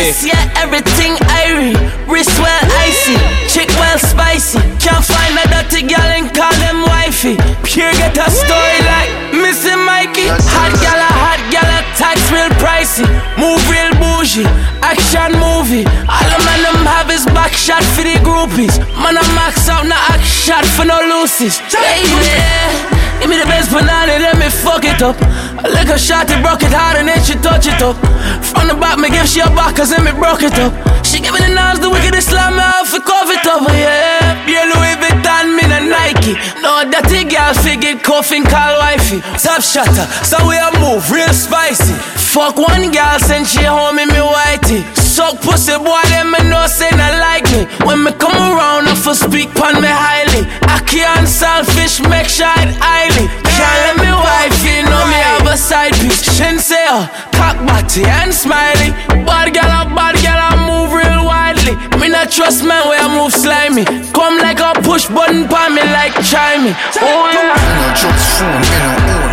Yeah, 0.00 0.48
everything 0.56 1.12
irie. 1.28 1.76
Wrist 2.08 2.32
well 2.40 2.64
icy, 2.80 3.20
chick 3.52 3.68
well 3.76 3.98
spicy. 3.98 4.56
Can't 4.80 5.04
find 5.04 5.36
a 5.36 5.44
dirty 5.52 5.84
girl 5.84 6.08
and 6.16 6.32
call 6.32 6.52
them 6.56 6.80
wifey. 6.88 7.36
Pure 7.68 7.92
get 8.00 8.16
a 8.16 8.30
story 8.32 8.80
like 8.88 9.12
Missing 9.36 9.84
Mikey. 9.84 10.32
Hot 10.56 10.72
gal, 10.80 11.04
hot 11.04 11.40
gal, 11.52 11.68
tax 12.00 12.16
real 12.32 12.48
pricey. 12.56 13.04
Move 13.36 13.60
real 13.68 13.92
bougie, 14.00 14.48
action 14.80 15.36
movie. 15.36 15.84
All 16.08 16.26
the 16.32 16.38
man 16.48 16.60
them 16.64 16.80
have 16.88 17.10
is 17.12 17.26
back 17.36 17.52
shot 17.52 17.84
for 17.92 18.00
the 18.00 18.16
groupies. 18.24 18.80
Man, 18.96 19.20
I 19.20 19.22
max 19.36 19.68
out, 19.68 19.84
now 19.84 20.00
act 20.08 20.24
shot 20.24 20.64
for 20.64 20.86
no 20.88 20.96
loosies. 20.96 21.60
Yeah, 21.68 23.20
Give 23.20 23.28
me 23.28 23.36
the 23.36 23.44
best 23.44 23.68
banana, 23.70 24.16
let 24.16 24.38
me 24.40 24.48
fuck 24.48 24.80
it 24.82 25.02
up. 25.02 25.20
I 25.60 25.68
lick 25.68 25.92
a 25.92 25.98
shot, 25.98 26.30
it 26.32 26.40
broke 26.40 26.64
it 26.64 26.72
hard, 26.72 26.96
and 26.96 27.08
then 27.08 27.20
she 27.20 27.36
touch 27.36 27.68
it 27.68 27.80
up. 27.84 27.96
From 28.40 28.68
the 28.68 28.76
back, 28.80 28.96
me 28.96 29.12
give 29.12 29.28
she 29.28 29.40
a 29.44 29.48
back, 29.52 29.76
cause 29.76 29.92
then 29.92 30.08
me 30.08 30.12
broke 30.16 30.40
it 30.40 30.56
up. 30.56 30.72
She 31.04 31.20
give 31.20 31.36
giving 31.36 31.44
the 31.44 31.52
knives, 31.52 31.80
the 31.84 31.92
wickedest 31.92 32.32
slam 32.32 32.56
me 32.56 32.64
off, 32.64 32.88
it 32.96 33.04
cover 33.04 33.36
it 33.36 33.44
up, 33.44 33.68
yeah. 33.68 34.40
Yeah, 34.48 34.72
Louis 34.72 34.96
Vuitton, 34.96 35.59
me 35.59 35.59
Nike. 35.90 36.38
No, 36.62 36.86
dirty 36.86 37.26
girl, 37.26 37.52
figure 37.54 37.98
coughing, 37.98 38.44
call 38.44 38.78
wifey. 38.78 39.20
Top 39.36 39.60
shutter, 39.60 40.06
so 40.22 40.38
we 40.46 40.56
a 40.56 40.70
move, 40.78 41.02
real 41.10 41.34
spicy. 41.34 41.94
Fuck 42.30 42.56
one 42.56 42.92
girl, 42.94 43.18
send 43.18 43.46
she 43.46 43.62
home 43.66 43.98
in 43.98 44.08
me 44.08 44.22
whitey. 44.22 44.86
Suck 44.94 45.42
pussy, 45.42 45.74
boy, 45.76 46.00
them 46.14 46.30
me 46.30 46.38
know 46.48 46.66
say 46.70 46.88
not 46.94 47.18
like 47.18 47.44
me. 47.50 47.66
When 47.84 48.04
me 48.04 48.12
come 48.12 48.38
around, 48.38 48.86
I 48.86 48.94
for 48.94 49.14
speak 49.14 49.50
pon 49.58 49.82
me 49.82 49.90
highly. 49.90 50.46
I 50.62 50.78
can't 50.86 51.26
selfish, 51.26 51.98
make 52.06 52.30
sure 52.30 52.46
it 52.62 52.70
highly. 52.78 53.26
Can't 53.50 53.78
let 53.82 53.96
me 53.98 54.10
wife, 54.14 54.56
you 54.62 54.86
know 54.86 55.02
me 55.10 55.18
have 55.18 55.46
a 55.50 55.56
side 55.58 55.92
piece. 55.98 56.19
Uh, 56.42 57.06
cock 57.32 57.56
body 57.66 58.02
and 58.04 58.32
smiley. 58.32 58.90
Bad 59.28 59.52
girl, 59.52 59.68
a 59.68 59.84
bad 59.94 60.16
girl, 60.24 60.40
I 60.40 60.56
move 60.56 60.90
real 60.92 61.24
widely. 61.24 61.76
Me 62.00 62.08
not 62.08 62.30
trust 62.30 62.64
man 62.64 62.88
where 62.88 62.98
I 62.98 63.08
move 63.14 63.32
slimy. 63.32 63.84
Come 64.12 64.38
like 64.38 64.58
a 64.58 64.72
push 64.82 65.06
button 65.06 65.46
pon 65.46 65.74
me 65.74 65.82
like 65.82 66.14
chimey. 66.24 66.72
Oh 66.96 67.30
yeah. 67.30 67.52
Me 67.54 67.70
no 67.76 67.88
trust 67.94 68.40
phone, 68.40 68.60
me 68.64 68.76
no 68.80 68.88
own, 68.88 69.04
me 69.04 69.12
no 69.12 69.18
like 69.20 69.29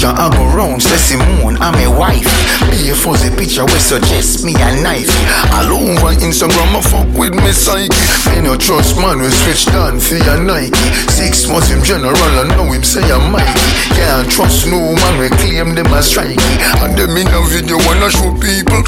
Picture 0.00 0.16
I 0.16 0.32
go 0.32 0.48
round, 0.56 0.80
say 0.80 0.96
Simone, 0.96 1.60
I'm 1.60 1.76
a 1.76 1.84
wife. 1.92 2.24
Be 2.72 2.88
a 2.88 2.96
fuzzy 2.96 3.28
picture 3.36 3.68
we 3.68 3.76
suggest 3.76 4.48
me 4.48 4.56
a 4.56 4.72
knifey. 4.80 5.12
All 5.52 5.76
over 5.76 6.16
Instagram, 6.24 6.72
I 6.72 6.80
fuck 6.80 7.04
with 7.12 7.36
me 7.36 7.52
psyche. 7.52 7.92
Me 8.32 8.40
no 8.40 8.56
trust 8.56 8.96
man, 8.96 9.20
we 9.20 9.28
switch 9.28 9.68
down 9.68 10.00
for 10.00 10.16
your 10.16 10.40
Nike. 10.40 10.72
Six 11.12 11.44
months 11.52 11.68
him 11.68 11.84
general, 11.84 12.16
and 12.16 12.48
now 12.48 12.64
him 12.72 12.80
say 12.80 13.04
I'm 13.12 13.28
Mikey. 13.28 13.60
Can't 13.92 14.24
trust 14.32 14.64
no 14.72 14.80
man, 14.80 15.20
we 15.20 15.28
claim 15.36 15.76
them 15.76 15.92
as 15.92 16.08
strikey. 16.08 16.48
And 16.80 16.96
them 16.96 17.12
in 17.20 17.28
a 17.28 17.40
video 17.52 17.76
wanna 17.84 18.08
show 18.08 18.32
people. 18.40 18.80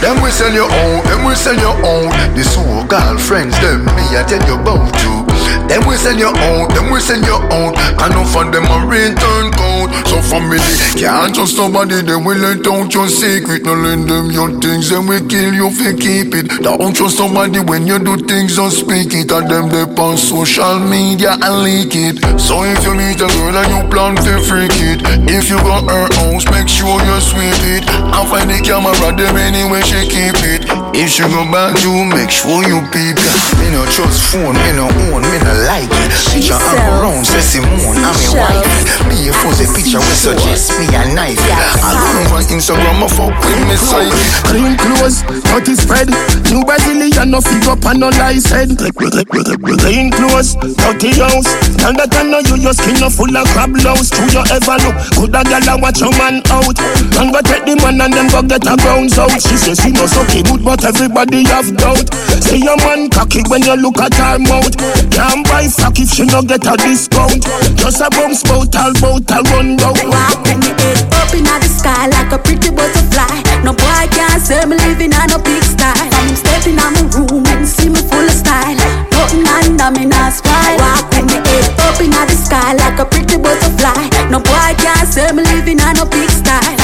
Them 0.00 0.24
we 0.24 0.32
sell 0.32 0.56
your 0.56 0.72
own, 0.72 1.04
them 1.04 1.28
we 1.28 1.36
sell 1.36 1.52
your 1.60 1.76
own. 1.84 2.08
The 2.32 2.48
so 2.48 2.64
girlfriends, 2.88 3.60
them 3.60 3.84
me 3.84 4.16
I 4.16 4.24
tell 4.24 4.40
you 4.48 4.56
about 4.56 4.88
you. 5.04 5.27
Them 5.68 5.86
we 5.86 5.96
send 5.96 6.18
your 6.18 6.32
own, 6.32 6.68
them 6.74 6.90
we 6.90 7.00
send 7.00 7.24
your 7.24 7.42
own. 7.52 7.76
And 7.76 8.10
no 8.14 8.24
for 8.24 8.44
them 8.48 8.64
a 8.64 8.78
return 8.86 9.52
code. 9.52 9.90
So 10.08 10.20
family 10.22 10.58
can't 10.96 11.34
trust 11.34 11.56
nobody, 11.56 12.02
they 12.02 12.16
will 12.16 12.38
let 12.38 12.66
out 12.66 12.92
your 12.94 13.08
secret. 13.08 13.64
No 13.64 13.74
lend 13.74 14.08
them 14.08 14.30
your 14.30 14.50
things, 14.60 14.90
then 14.90 15.06
we 15.06 15.20
kill 15.26 15.52
you 15.54 15.68
if 15.68 15.80
you 15.80 15.94
keep 15.94 16.34
it. 16.34 16.62
Don't 16.62 16.94
trust 16.94 17.18
nobody 17.18 17.60
when 17.60 17.86
you 17.86 17.98
do 17.98 18.16
things, 18.16 18.56
don't 18.56 18.70
speak 18.70 19.12
it. 19.12 19.30
And 19.30 19.50
them 19.50 19.68
they 19.68 19.84
on 20.00 20.16
social 20.16 20.78
media 20.78 21.36
and 21.40 21.62
leak 21.62 21.92
it. 21.92 22.16
So 22.40 22.64
if 22.64 22.82
you 22.84 22.94
meet 22.94 23.20
a 23.20 23.28
girl 23.28 23.56
and 23.56 23.68
you 23.68 23.90
plan 23.90 24.16
to 24.16 24.40
freak 24.48 24.72
it, 24.74 25.02
if 25.28 25.50
you 25.50 25.56
got 25.58 25.84
her 25.90 26.08
house, 26.16 26.44
make 26.50 26.68
sure 26.68 26.96
you 27.04 27.20
sweep 27.20 27.60
it. 27.76 27.84
And 27.88 28.28
find 28.28 28.48
the 28.48 28.60
camera, 28.64 28.94
them 29.12 29.36
anyway 29.36 29.82
she 29.82 30.08
keep 30.08 30.38
it. 30.44 30.87
If 30.98 31.14
she 31.14 31.22
go 31.30 31.46
back, 31.46 31.78
you 31.86 31.94
make 32.10 32.26
sure 32.26 32.58
you 32.66 32.82
pick 32.90 33.14
her. 33.14 33.36
Me 33.62 33.70
no 33.70 33.86
trust 33.86 34.18
phone, 34.34 34.50
me 34.50 34.74
no 34.74 34.90
own, 35.14 35.22
me 35.30 35.38
no 35.46 35.54
like 35.62 35.86
it. 35.86 36.10
Picture 36.34 36.58
hang 36.58 36.82
around, 36.90 37.22
say 37.22 37.38
Simone, 37.38 38.02
I'm 38.02 38.18
a 38.18 38.30
wife. 38.34 38.66
Me 39.06 39.30
a 39.30 39.32
fuzzy 39.38 39.70
picture, 39.70 40.02
we 40.02 40.14
suggest 40.18 40.74
me 40.74 40.90
a 40.90 41.06
knife. 41.14 41.38
I 41.38 41.94
don't 41.94 42.34
want 42.34 42.50
Instagram, 42.50 42.98
I 42.98 43.06
fuck 43.14 43.30
with 43.30 43.62
me 43.70 43.78
side. 43.78 44.10
Clean 44.50 44.74
clothes, 44.74 45.22
cut 45.46 45.70
is 45.70 45.86
spread. 45.86 46.10
New 46.50 46.66
Brazilian, 46.66 47.30
no 47.30 47.38
fig 47.46 47.62
up 47.70 47.78
and 47.86 48.02
no 48.02 48.10
lies 48.18 48.50
head. 48.50 48.74
Clean 48.74 50.10
clothes, 50.10 50.58
dirty 50.82 51.14
house. 51.14 51.46
Tell 51.78 51.94
that 51.94 52.10
I 52.10 52.26
know 52.26 52.42
you, 52.42 52.58
your 52.58 52.74
skin 52.74 52.98
no 52.98 53.06
full 53.06 53.30
of 53.30 53.46
crab 53.54 53.70
louse. 53.86 54.10
True 54.10 54.26
you 54.34 54.42
ever 54.50 54.74
look, 54.82 54.98
could 55.14 55.30
a 55.30 55.46
gal 55.46 55.62
a 55.62 55.74
watch 55.78 56.02
your 56.02 56.10
man 56.18 56.42
out. 56.50 56.74
And 57.22 57.30
go 57.30 57.38
take 57.38 57.62
the 57.70 57.78
man 57.86 58.02
and 58.02 58.10
then 58.10 58.26
go 58.34 58.42
get 58.42 58.66
a 58.66 58.74
grounds 58.82 59.14
out. 59.14 59.30
She 59.38 59.54
says 59.54 59.78
she 59.78 59.94
no 59.94 60.10
sucky 60.10 60.42
good, 60.42 60.66
but 60.66 60.87
everybody 60.88 61.44
have 61.44 61.68
doubt. 61.76 62.08
Say 62.40 62.64
your 62.64 62.76
man 62.80 63.10
cocky 63.12 63.44
when 63.52 63.60
you 63.62 63.76
look 63.76 64.00
at 64.00 64.14
her 64.16 64.40
mouth. 64.40 64.72
Can't 65.12 65.44
buy 65.44 65.68
fuck 65.68 66.00
if 66.00 66.08
she 66.08 66.24
no 66.24 66.40
get 66.40 66.64
a 66.64 66.74
discount. 66.80 67.44
Just 67.76 68.00
a 68.00 68.08
bounce 68.08 68.42
bout, 68.42 68.72
all 68.72 68.92
bout, 68.96 69.28
all 69.28 69.44
run 69.52 69.76
down. 69.76 69.92
Walk 70.08 70.40
with 70.48 70.64
me 70.64 70.72
head 70.80 71.04
up 71.12 71.32
in 71.36 71.44
the 71.44 71.68
sky 71.68 72.08
like 72.08 72.32
a 72.32 72.38
pretty 72.40 72.72
butterfly. 72.72 73.28
No 73.62 73.76
boy 73.76 74.04
can't 74.16 74.40
say 74.40 74.64
me 74.64 74.80
living 74.88 75.12
on 75.12 75.28
a 75.28 75.38
big 75.38 75.62
style. 75.62 76.08
I'm 76.08 76.32
stepping 76.32 76.80
on 76.80 76.96
my 76.96 77.04
room 77.12 77.44
and 77.52 77.68
see 77.68 77.92
me 77.92 78.00
full 78.00 78.24
of 78.24 78.32
style. 78.32 78.80
Nothing 79.12 79.44
under 79.44 79.92
me 79.92 80.08
not 80.08 80.32
spoil. 80.32 80.76
Walk 80.80 81.04
with 81.12 81.28
me 81.28 81.38
head 81.44 81.68
up 81.84 82.00
in 82.00 82.10
the 82.16 82.36
sky 82.36 82.72
like 82.80 82.98
a 82.98 83.04
pretty 83.04 83.36
butterfly. 83.36 84.08
No 84.32 84.40
boy 84.40 84.72
can't 84.80 85.04
say 85.04 85.28
me 85.36 85.44
living 85.52 85.80
on 85.84 86.00
a 86.00 86.06
big 86.08 86.30
style. 86.32 86.77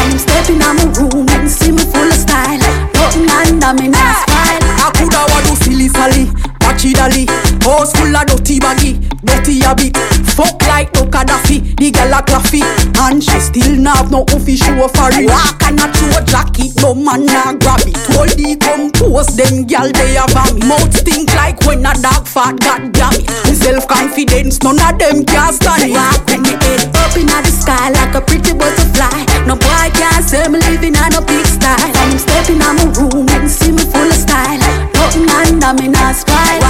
Dolly. 7.05 7.27
House 7.65 7.93
full 7.93 8.17
of 8.17 8.27
dirty 8.27 8.61
baggy, 8.61 8.99
dirty 9.25 9.61
habit. 9.61 9.97
Fuck 10.37 10.61
like 10.67 10.93
no 10.95 11.05
Gaddafi, 11.07 11.77
the 11.77 11.91
girl 11.93 12.13
a 12.13 12.21
claffy, 12.25 12.61
and 13.07 13.23
she 13.23 13.39
still 13.41 13.77
not 13.77 13.97
have 13.97 14.11
no 14.11 14.23
office 14.35 14.61
show 14.61 14.89
for 14.89 15.11
it. 15.13 15.29
Walk 15.29 15.63
and 15.65 15.81
a 15.81 15.87
throw 15.93 16.21
jacket, 16.25 16.73
no 16.83 16.95
man 16.95 17.27
nah 17.27 17.53
grab 17.55 17.85
it. 17.87 17.97
Hold 18.13 18.35
the 18.37 18.57
compose, 18.59 19.37
them 19.37 19.65
girl 19.67 19.89
they 19.93 20.17
have 20.17 20.35
a 20.35 20.45
me. 20.55 20.67
Mouth 20.67 20.93
stink 20.93 21.33
like 21.35 21.61
when 21.65 21.85
a 21.87 21.93
dog 22.01 22.27
fat, 22.27 22.59
god 22.61 22.93
damn 22.93 23.15
it. 23.15 23.29
Self 23.55 23.87
confidence, 23.87 24.63
none 24.63 24.81
of 24.81 24.99
them 24.99 25.25
can 25.25 25.53
stand 25.53 25.89
it. 25.89 25.95
Walk 25.95 26.25
with 26.27 26.43
me 26.43 26.53
head 26.59 26.85
up 26.97 27.17
in 27.17 27.27
the 27.29 27.53
sky 27.53 27.91
like 27.95 28.15
a 28.15 28.21
pretty 28.21 28.53
butterfly. 28.53 29.25
No 29.47 29.57
boy 29.57 29.89
can't 29.95 30.25
say 30.25 30.49
me 30.49 30.59
living 30.69 30.97
on 30.97 31.15
a 31.15 31.23
big 31.25 31.47
style. 31.47 31.79
I'm 31.79 32.19
stepping 32.19 32.61
on 32.61 32.77
my 32.77 32.87
room 32.97 33.29
and 33.29 33.49
see 33.49 33.73
me 33.73 33.85
full 33.87 34.09
of 34.09 34.19
style. 34.19 34.61
Nothing 34.99 35.31
under 35.31 35.73
me 35.81 35.89
not 35.89 36.17
spoil. 36.17 36.64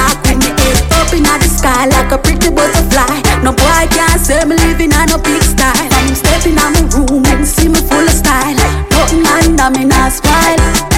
A 2.14 2.18
pretty 2.18 2.50
butterfly. 2.50 3.22
No 3.42 3.50
boy 3.52 3.86
can't 3.90 4.20
say 4.20 4.44
me 4.44 4.56
living 4.56 4.92
on 4.94 5.10
a 5.10 5.18
big 5.18 5.42
style. 5.42 5.88
I'm 5.90 6.14
stepping 6.14 6.58
on 6.58 6.72
my 6.72 6.82
room 6.94 7.24
and 7.26 7.46
see 7.46 7.68
me 7.68 7.80
full 7.80 8.06
of 8.06 8.10
style. 8.10 8.54
Nothing 8.90 9.26
under 9.26 9.70
me 9.78 9.84
not 9.84 10.12
spoil. 10.12 10.93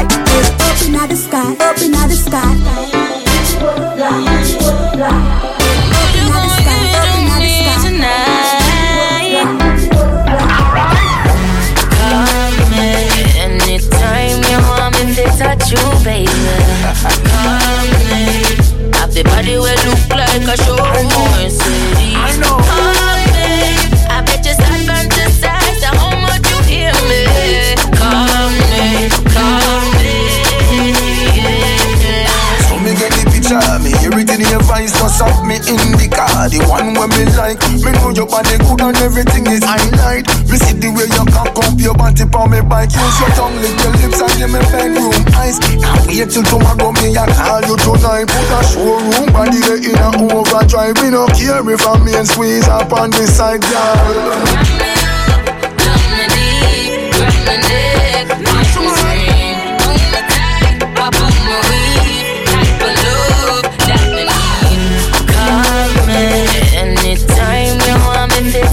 Wait 46.18 46.30
till 46.30 46.42
tomorrow 46.44 46.92
me 46.92 47.16
and 47.16 47.32
call 47.32 47.60
you 47.62 47.76
tonight. 47.76 48.26
Put 48.26 48.50
a 48.50 48.62
showroom 48.64 49.32
body 49.32 49.60
there 49.60 49.76
in 49.76 49.96
a 49.96 50.34
overdrive. 50.34 50.96
Me 51.02 51.10
no 51.10 51.26
care 51.28 51.68
if 51.70 51.86
I'm 51.86 52.06
and 52.08 52.26
squeeze 52.26 52.68
up 52.68 52.92
on 52.92 53.10
the 53.10 53.26
side, 53.26 53.60
girl. 53.62 54.86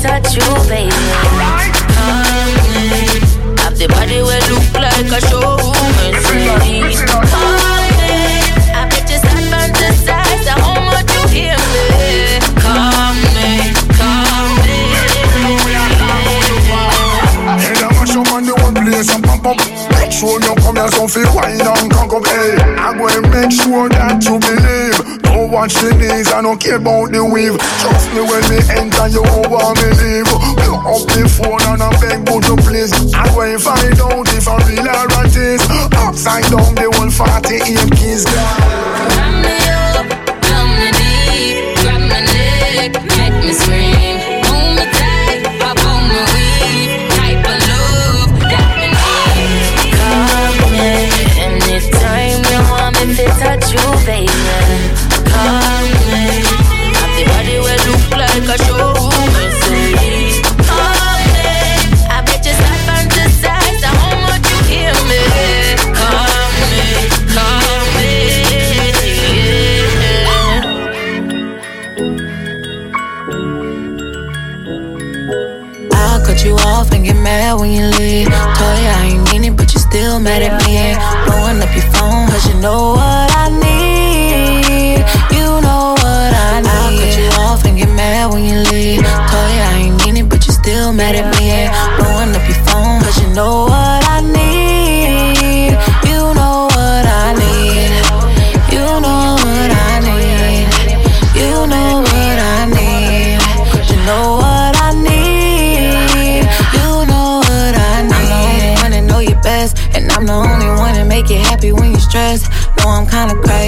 Touch 0.02 0.36
you, 0.36 0.44
baby. 0.68 0.92
Come 1.96 2.54
me. 2.92 3.08
Have 3.62 3.78
the 3.78 3.88
body 3.88 4.20
will 4.22 4.44
look 4.52 4.74
like 4.74 5.12
a 5.12 5.20
showroom 5.28 5.74
city. 6.24 7.06
Come 7.06 7.23
Sure 20.24 20.40
you 20.40 20.56
come 20.64 20.78
here, 20.78 20.88
so 20.88 21.06
feel 21.06 21.28
wine 21.36 21.60
and 21.60 21.92
cock 21.92 22.14
up. 22.14 22.24
Hey, 22.24 22.56
I'm 22.80 22.98
going 22.98 23.12
to 23.12 23.28
make 23.28 23.52
sure 23.52 23.90
that 23.90 24.24
you 24.24 24.40
believe. 24.40 25.20
Don't 25.20 25.52
watch 25.52 25.76
the 25.84 25.92
knees, 26.00 26.32
I 26.32 26.40
don't 26.40 26.56
care 26.64 26.80
about 26.80 27.12
the 27.12 27.28
weave. 27.28 27.60
Trust 27.84 28.08
me 28.16 28.24
when 28.24 28.40
me 28.48 28.64
enter, 28.72 29.12
you 29.12 29.20
won't 29.20 29.52
want 29.52 29.76
me 29.84 29.92
leave. 30.00 30.32
Blow 30.64 30.80
up 30.80 31.04
the 31.12 31.28
phone 31.28 31.60
and 31.68 31.84
I 31.84 31.92
beg, 32.00 32.24
but 32.24 32.40
you 32.48 32.56
please. 32.64 32.96
I'm 33.12 33.36
to 33.36 33.60
find 33.60 34.00
out 34.00 34.32
if 34.32 34.48
I'm 34.48 34.64
real 34.64 34.88
or 34.88 35.28
it 35.28 35.36
is. 35.36 35.60
Upside 35.92 36.48
down, 36.48 36.72
the 36.72 36.88
whole 36.88 37.12
48 37.12 37.92
keys. 38.00 38.24
Come 38.24 38.93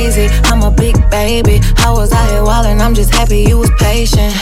I'm 0.06 0.62
a 0.62 0.70
big 0.70 0.94
baby. 1.10 1.60
I 1.78 1.90
was 1.90 2.12
out 2.14 2.30
here 2.30 2.44
wildin', 2.44 2.80
I'm 2.80 2.94
just 2.94 3.12
happy 3.12 3.40
you 3.40 3.58
was 3.58 3.72
patient. 3.80 4.36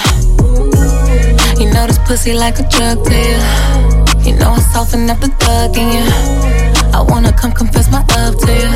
You 1.58 1.72
know 1.72 1.88
this 1.88 1.98
pussy 2.00 2.34
like 2.34 2.60
a 2.60 2.68
drug 2.68 3.06
you. 3.08 3.40
You 4.28 4.36
know 4.38 4.52
I 4.52 4.60
soften 4.74 5.10
up 5.10 5.22
the 5.22 5.30
thug 5.40 5.78
in 5.78 5.88
you. 5.88 6.06
I 6.92 7.02
wanna 7.08 7.32
come 7.32 7.54
confess 7.54 7.90
my 7.90 8.04
love 8.12 8.38
to 8.40 8.52
you. 8.52 8.68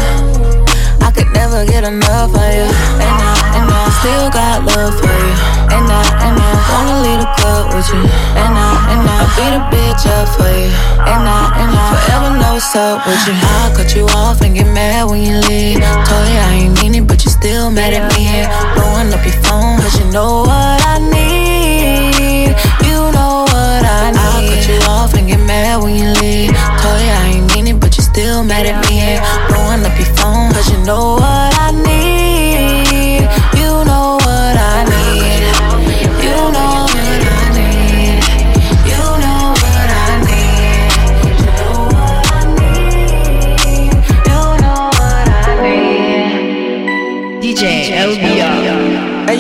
I 1.04 1.12
could 1.12 1.28
never 1.34 1.66
get 1.66 1.84
enough 1.84 2.34
of 2.34 2.54
you. 2.56 2.68
And 3.04 3.16
I, 3.20 3.36
and 3.60 3.70
I 3.70 3.87
still 4.02 4.30
got 4.30 4.62
love 4.64 4.94
for 4.94 5.10
you. 5.10 5.34
And 5.74 5.86
I, 5.90 6.02
and 6.26 6.38
I 6.38 6.52
wanna 6.70 7.02
leave 7.02 7.22
the 7.22 7.30
club 7.38 7.74
with 7.74 7.88
you. 7.90 8.04
And 8.38 8.54
I, 8.54 8.70
and 8.94 9.02
I 9.02 9.18
beat 9.34 9.54
a 9.58 9.62
bitch 9.74 10.04
up 10.06 10.28
for 10.38 10.46
you. 10.46 10.70
And 11.02 11.24
I, 11.26 11.42
and 11.62 11.72
I 11.74 11.86
forever 11.94 12.30
know 12.38 12.54
what's 12.54 12.76
up 12.76 13.06
with 13.08 13.22
you. 13.26 13.34
I'll 13.34 13.74
cut 13.76 13.96
you 13.96 14.06
off 14.14 14.42
and 14.42 14.54
get 14.56 14.70
mad 14.70 15.10
when 15.10 15.22
you 15.22 15.38
leave. 15.50 15.82
Told 15.82 16.26
you 16.30 16.38
I 16.38 16.68
ain't 16.68 16.74
mean 16.82 16.96
it, 16.96 17.08
but 17.08 17.24
you 17.26 17.32
still 17.32 17.72
mad 17.72 17.94
at 17.94 18.06
me. 18.14 18.46
Blowing 18.76 19.10
up 19.14 19.24
your 19.26 19.38
phone, 19.46 19.82
cause 19.82 19.98
you 20.00 20.06
know 20.12 20.46
what 20.46 20.80
I 20.86 21.02
need. 21.02 22.54
You 22.86 22.98
know 23.16 23.50
what 23.50 23.82
I 23.82 24.14
need. 24.14 24.22
I'll 24.22 24.46
cut 24.46 24.64
you 24.70 24.80
off 24.94 25.14
and 25.16 25.28
get 25.28 25.42
mad 25.42 25.82
when 25.82 25.96
you 25.96 26.10
leave. 26.22 26.54
Told 26.82 27.02
you 27.02 27.14
I 27.22 27.34
ain't 27.34 27.48
mean 27.54 27.68
it, 27.68 27.80
but 27.80 27.98
you 27.98 28.04
still 28.04 28.44
mad 28.44 28.66
at 28.66 28.78
me. 28.86 29.18
Blowing 29.50 29.82
up 29.82 29.96
your 29.98 30.12
phone, 30.18 30.54
cause 30.54 30.70
you 30.70 30.80
know 30.86 31.18
what 31.18 31.52
I 31.58 31.72
need. 31.72 31.97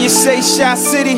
You 0.08 0.14
say 0.14 0.42
Shot 0.42 0.78
City. 0.78 1.18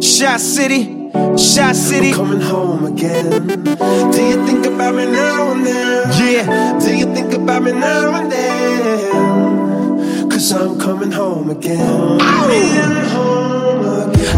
Shot 0.00 0.40
City. 0.40 1.10
Shot 1.38 1.76
City. 1.76 2.12
coming 2.12 2.40
home 2.40 2.84
again. 2.84 3.46
Do 3.46 4.22
you 4.30 4.44
think 4.44 4.66
about 4.66 4.96
me 4.96 5.06
now 5.06 5.52
and 5.52 5.64
then? 5.64 6.08
Yeah. 6.18 6.78
Do 6.80 6.96
you 6.96 7.06
think 7.14 7.32
about 7.32 7.62
me 7.62 7.70
now 7.70 8.12
and 8.20 8.32
then? 8.32 10.28
Cause 10.28 10.50
I'm 10.50 10.80
coming 10.80 11.12
home 11.12 11.50
again. 11.50 12.18
Coming 12.18 13.04
home. 13.14 13.65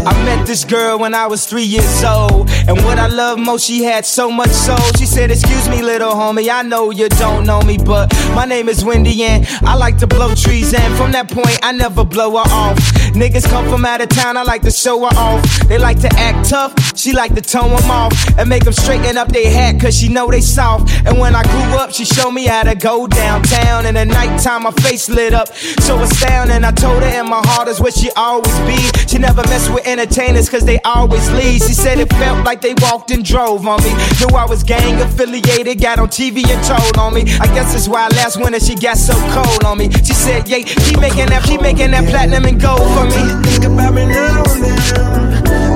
I 0.05 0.13
met 0.25 0.47
this 0.47 0.63
girl 0.63 0.97
when 0.99 1.13
I 1.13 1.27
was 1.27 1.45
three 1.45 1.63
years 1.63 2.03
old. 2.03 2.49
And 2.67 2.77
what 2.85 2.99
I 2.99 3.07
love 3.07 3.37
most, 3.39 3.65
she 3.65 3.83
had 3.83 4.05
so 4.05 4.31
much 4.31 4.49
soul. 4.49 4.77
She 4.97 5.05
said, 5.05 5.31
Excuse 5.31 5.67
me, 5.69 5.81
little 5.81 6.11
homie, 6.11 6.49
I 6.49 6.61
know 6.61 6.91
you 6.91 7.09
don't 7.09 7.45
know 7.45 7.61
me, 7.61 7.77
but 7.77 8.13
my 8.35 8.45
name 8.45 8.69
is 8.69 8.85
Wendy 8.85 9.23
and 9.23 9.45
I 9.63 9.75
like 9.75 9.97
to 9.97 10.07
blow 10.07 10.33
trees. 10.35 10.73
And 10.73 10.95
from 10.95 11.11
that 11.11 11.29
point, 11.29 11.59
I 11.63 11.71
never 11.71 12.05
blow 12.05 12.31
her 12.31 12.49
off. 12.49 12.77
Niggas 13.13 13.49
come 13.49 13.67
from 13.69 13.85
out 13.85 14.01
of 14.01 14.09
town, 14.09 14.37
I 14.37 14.43
like 14.43 14.61
to 14.61 14.71
show 14.71 14.99
her 15.01 15.17
off. 15.17 15.43
They 15.67 15.77
like 15.77 15.99
to 16.01 16.09
act 16.13 16.49
tough, 16.49 16.73
she 16.97 17.11
like 17.11 17.35
to 17.35 17.41
tone 17.41 17.75
them 17.75 17.91
off. 17.91 18.13
And 18.37 18.47
make 18.47 18.63
them 18.63 18.73
straighten 18.73 19.17
up 19.17 19.29
their 19.29 19.51
hat, 19.51 19.81
cause 19.81 19.97
she 19.97 20.07
know 20.07 20.29
they 20.31 20.41
soft. 20.41 21.05
And 21.05 21.19
when 21.19 21.35
I 21.35 21.43
grew 21.43 21.77
up, 21.77 21.91
she 21.91 22.05
showed 22.05 22.31
me 22.31 22.45
how 22.45 22.63
to 22.63 22.75
go 22.75 23.07
downtown. 23.07 23.85
And 23.85 23.97
at 23.97 24.07
nighttime, 24.07 24.63
my 24.63 24.71
face 24.71 25.09
lit 25.09 25.33
up. 25.33 25.53
So 25.55 25.99
astounding, 25.99 26.63
I 26.63 26.71
told 26.71 27.03
her, 27.03 27.09
and 27.09 27.27
my 27.27 27.41
heart 27.45 27.67
is 27.67 27.81
where 27.81 27.91
she 27.91 28.11
always 28.11 28.59
be. 28.59 28.77
She 29.07 29.17
never 29.17 29.41
mess 29.43 29.69
with 29.69 29.85
entertainers, 29.89 30.49
cause 30.49 30.63
they 30.63 30.79
always 30.81 31.29
leave. 31.31 31.61
She 31.61 31.73
said 31.73 31.99
it 31.99 32.09
felt 32.13 32.45
like 32.45 32.61
they 32.61 32.75
walked 32.81 33.11
and 33.11 33.25
drove 33.25 33.65
on 33.67 33.81
me. 33.83 33.89
Knew 34.19 34.35
I 34.35 34.45
was 34.47 34.63
gang 34.63 35.01
affiliated, 35.01 35.81
got 35.81 35.99
on 35.99 36.07
TV 36.07 36.47
and 36.47 36.63
told 36.63 36.97
on 36.97 37.13
me. 37.13 37.21
I 37.41 37.47
guess 37.53 37.73
that's 37.73 37.87
why 37.87 38.07
last 38.09 38.37
winter 38.37 38.59
she 38.59 38.75
got 38.75 38.97
so 38.97 39.13
cold 39.33 39.63
on 39.65 39.77
me. 39.79 39.89
She 39.91 40.13
said, 40.13 40.47
yeah, 40.47 40.59
keep 40.59 40.99
making 40.99 41.27
that, 41.27 41.43
keep 41.43 41.61
making 41.61 41.91
that 41.91 42.07
platinum 42.07 42.45
and 42.45 42.61
gold 42.61 42.87
for 42.95 43.05
me. 43.05 43.11
Do 43.11 43.19
you 43.25 43.41
think 43.43 43.65
about 43.65 43.93
me 43.93 44.05
now 44.05 44.43
and 44.45 44.63
then? 44.63 44.79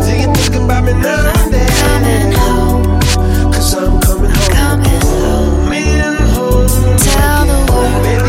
Do 0.05 0.11
you 0.21 0.33
think 0.35 0.55
about 0.63 0.83
me 0.85 0.93
now 0.93 1.33
and 1.43 1.53
then? 1.53 1.69
Coming 1.83 2.31
home. 2.37 3.51
Cause 3.51 3.73
I'm 3.73 3.99
coming 4.01 4.29
home. 4.29 4.49
Coming 4.53 5.01
home. 5.01 5.65
Coming 5.65 5.99
home. 6.33 6.97
Tell 6.97 7.45
the 7.45 7.71
world. 7.71 8.22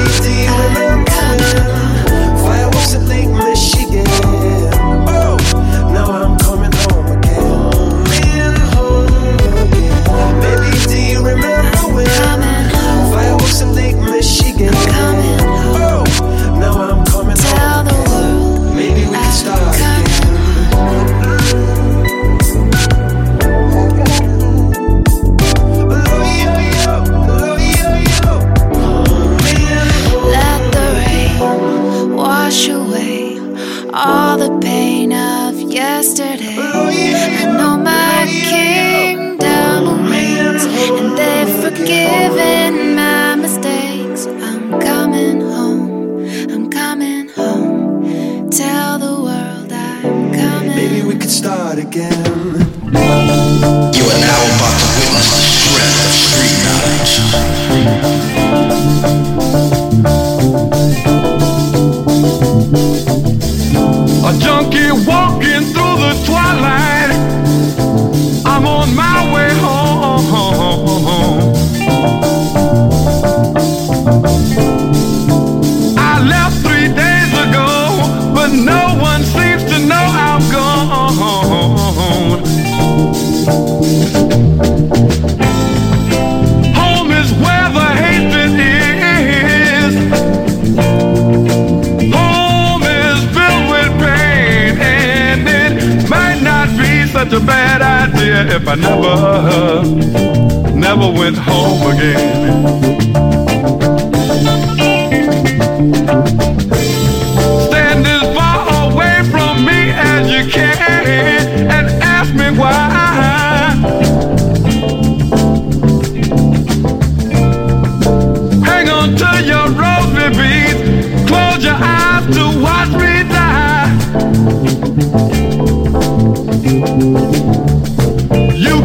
You 126.75 126.81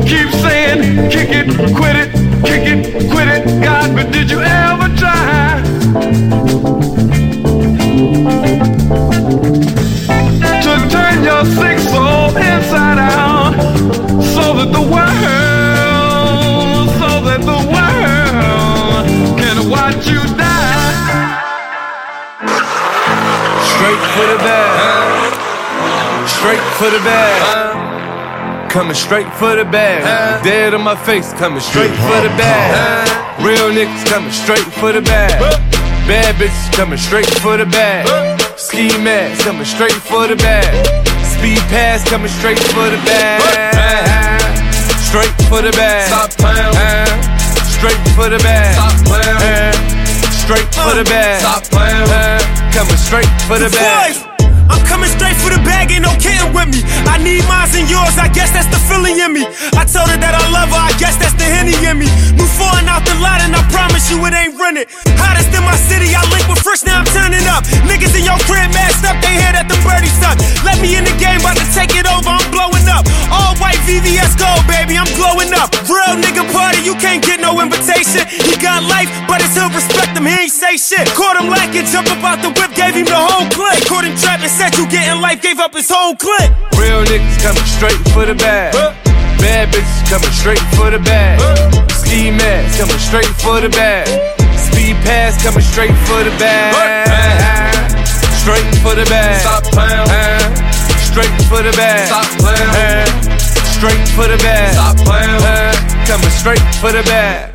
keep 0.06 0.30
saying, 0.30 1.10
kick 1.10 1.30
it, 1.32 1.48
quit 1.76 1.96
it, 1.96 2.12
kick 2.46 2.68
it, 2.68 3.10
quit 3.10 3.28
it, 3.28 3.64
God, 3.64 3.96
but 3.96 4.12
did 4.14 4.30
you 4.30 4.40
ever 4.42 4.96
try 4.96 5.60
to 10.62 10.90
turn 10.92 11.24
your 11.24 11.44
sick 11.46 11.80
soul 11.90 12.38
inside 12.38 13.00
out 13.00 13.56
so 14.22 14.54
that 14.54 14.70
the 14.72 14.82
world, 14.82 15.10
so 17.00 17.22
that 17.26 17.42
the 17.42 17.60
world 17.74 19.08
can 19.40 19.68
watch 19.68 20.06
you 20.06 20.22
die? 20.38 20.94
Straight 23.66 24.04
for 24.14 24.28
the 24.28 24.38
bed. 24.46 25.34
Straight 26.28 26.62
for 26.78 26.90
the 26.92 27.00
bag. 27.04 27.69
Coming 28.70 28.94
straight 28.94 29.28
for 29.34 29.56
the 29.56 29.66
bag. 29.66 30.44
Dead 30.44 30.76
on 30.76 30.84
my 30.84 30.96
face, 30.96 31.34
coming 31.34 31.60
straight 31.60 31.90
for 31.90 32.22
the 32.22 32.30
bag. 32.38 33.10
Real 33.44 33.74
niggas 33.74 34.06
coming 34.06 34.32
straight 34.32 34.70
for 34.78 34.94
the 34.94 35.02
bag. 35.02 35.42
Bad 36.06 36.36
bitches 36.36 36.72
coming 36.78 37.00
straight 37.00 37.26
for 37.42 37.58
the 37.58 37.66
bag. 37.66 38.06
Ski 38.58 38.90
mask 39.02 39.44
coming 39.44 39.66
straight 39.66 39.94
for 39.94 40.28
the 40.28 40.36
bag. 40.36 40.70
Speed 41.26 41.58
pass 41.74 42.08
coming 42.10 42.30
straight 42.30 42.60
for 42.60 42.86
the 42.94 43.02
bag. 43.10 43.42
Straight 45.02 45.34
for 45.50 45.64
the 45.64 45.72
bag. 45.72 46.06
Stop 46.08 46.30
playing. 46.38 47.24
Straight 47.74 48.02
for 48.14 48.30
the 48.30 48.38
bag. 48.38 48.74
Stop 48.78 48.94
playing. 49.10 49.74
straight 50.46 50.70
for 50.78 50.94
the 50.94 51.04
bag. 51.10 51.42
Stop 51.42 51.64
playing. 51.74 52.10
Uh, 52.10 52.38
coming 52.72 52.98
straight 52.98 53.30
for 53.50 53.58
the 53.58 53.70
bag. 53.70 54.29
I'm 54.70 54.82
coming 54.86 55.10
straight 55.10 55.36
for 55.42 55.50
the 55.50 55.60
bag, 55.66 55.92
ain't 55.92 56.06
no 56.06 56.14
kidding 56.22 56.54
with 56.54 56.70
me. 56.70 56.86
I 57.10 57.18
need 57.18 57.42
mines 57.50 57.74
and 57.74 57.90
yours, 57.90 58.16
I 58.22 58.30
guess 58.30 58.54
that's 58.54 58.70
the 58.70 58.80
feeling 58.86 59.18
in 59.18 59.34
me. 59.34 59.44
I 59.76 59.84
told 59.84 60.08
her 60.10 60.20
that 60.22 60.34
I 60.38 60.44
love 60.54 60.70
her, 60.70 60.82
I 60.82 60.94
guess 61.02 61.18
that's 61.18 61.34
the 61.36 61.46
henny 61.46 61.76
in 61.86 61.98
me. 61.98 62.08
New 62.38 62.48
foreign 62.58 62.86
out 62.86 63.04
the 63.06 63.18
lot, 63.18 63.42
and 63.42 63.54
I 63.54 63.62
promise 63.74 64.10
you 64.14 64.22
it 64.30 64.34
ain't 64.38 64.56
rented. 64.56 64.88
Hottest 65.18 65.50
in 65.52 65.64
my 65.66 65.76
city, 65.76 66.14
I 66.14 66.22
link 66.30 66.46
with 66.46 66.62
Frisch, 66.62 66.86
now 66.86 67.02
I'm 67.02 67.10
turning 67.10 67.46
up. 67.50 67.66
Niggas 67.90 68.14
in 68.14 68.24
your 68.24 68.38
crib 68.46 68.70
masked 68.72 69.06
up, 69.06 69.18
they 69.22 69.36
head 69.42 69.58
at 69.58 69.66
the 69.66 69.78
birdie 69.82 70.12
stuck. 70.12 70.38
Let 70.62 70.78
me 70.82 70.96
in 70.96 71.04
the 71.04 71.16
game, 71.18 71.42
about 71.42 71.58
to 71.58 71.68
take 71.74 71.98
it 71.98 72.06
over, 72.06 72.30
I'm 72.30 72.46
blowing 72.54 72.86
up. 72.90 73.06
All 73.34 73.58
white 73.58 73.82
VVS 73.90 74.38
gold, 74.38 74.64
baby, 74.70 74.98
I'm 74.98 75.10
glowing 75.18 75.54
up. 75.54 75.74
Real 75.90 76.18
nigga 76.18 76.46
party, 76.54 76.86
you 76.86 76.94
can't 76.98 77.22
get 77.22 77.42
no 77.42 77.58
invitation. 77.58 78.26
He 78.30 78.54
got 78.62 78.86
life, 78.86 79.10
but 79.26 79.42
it's 79.42 79.58
he'll 79.58 79.72
respect 79.74 80.14
him, 80.18 80.26
he 80.26 80.50
ain't 80.50 80.54
say 80.54 80.78
shit. 80.78 81.06
Caught 81.18 81.42
him 81.42 81.50
lacking, 81.50 81.86
jump 81.90 82.10
up 82.10 82.22
out 82.22 82.40
the 82.42 82.52
whip, 82.54 82.72
gave 82.78 82.96
him 82.96 83.06
the 83.10 83.18
you 84.80 84.88
getting 84.88 85.20
life, 85.20 85.42
gave 85.42 85.60
up 85.60 85.74
his 85.76 85.92
whole 85.92 86.16
clip. 86.16 86.56
Real 86.80 87.04
niggas 87.04 87.36
coming 87.44 87.68
straight 87.68 88.00
for 88.16 88.24
the 88.24 88.36
bag. 88.36 88.72
Bad 89.44 89.68
bitches 89.76 90.04
coming 90.08 90.32
straight 90.32 90.64
for 90.80 90.88
the 90.90 91.00
bag. 91.04 91.36
Ski 91.92 92.32
mask 92.32 92.80
coming 92.80 93.00
straight 93.00 93.34
for 93.44 93.60
the 93.60 93.68
bag. 93.70 94.08
Speed 94.56 94.96
pass 95.04 95.36
coming 95.44 95.64
straight 95.64 95.96
for 96.08 96.24
the 96.24 96.32
bag. 96.40 96.72
Straight 98.40 98.72
for 98.80 98.96
the 98.96 99.04
bag. 99.12 99.44
Stop 99.44 99.64
playing. 99.76 100.56
Straight 101.12 101.36
for 101.52 101.60
the 101.60 101.76
bag. 101.76 102.08
Stop 102.08 102.30
playing. 102.40 103.12
Straight 103.76 104.08
for 104.16 104.28
the 104.32 104.40
bag. 104.40 104.72
Stop 104.80 104.96
playing. 105.04 105.76
Coming 106.08 106.34
straight 106.40 106.68
for 106.80 106.92
the 106.96 107.04
bag. 107.04 107.52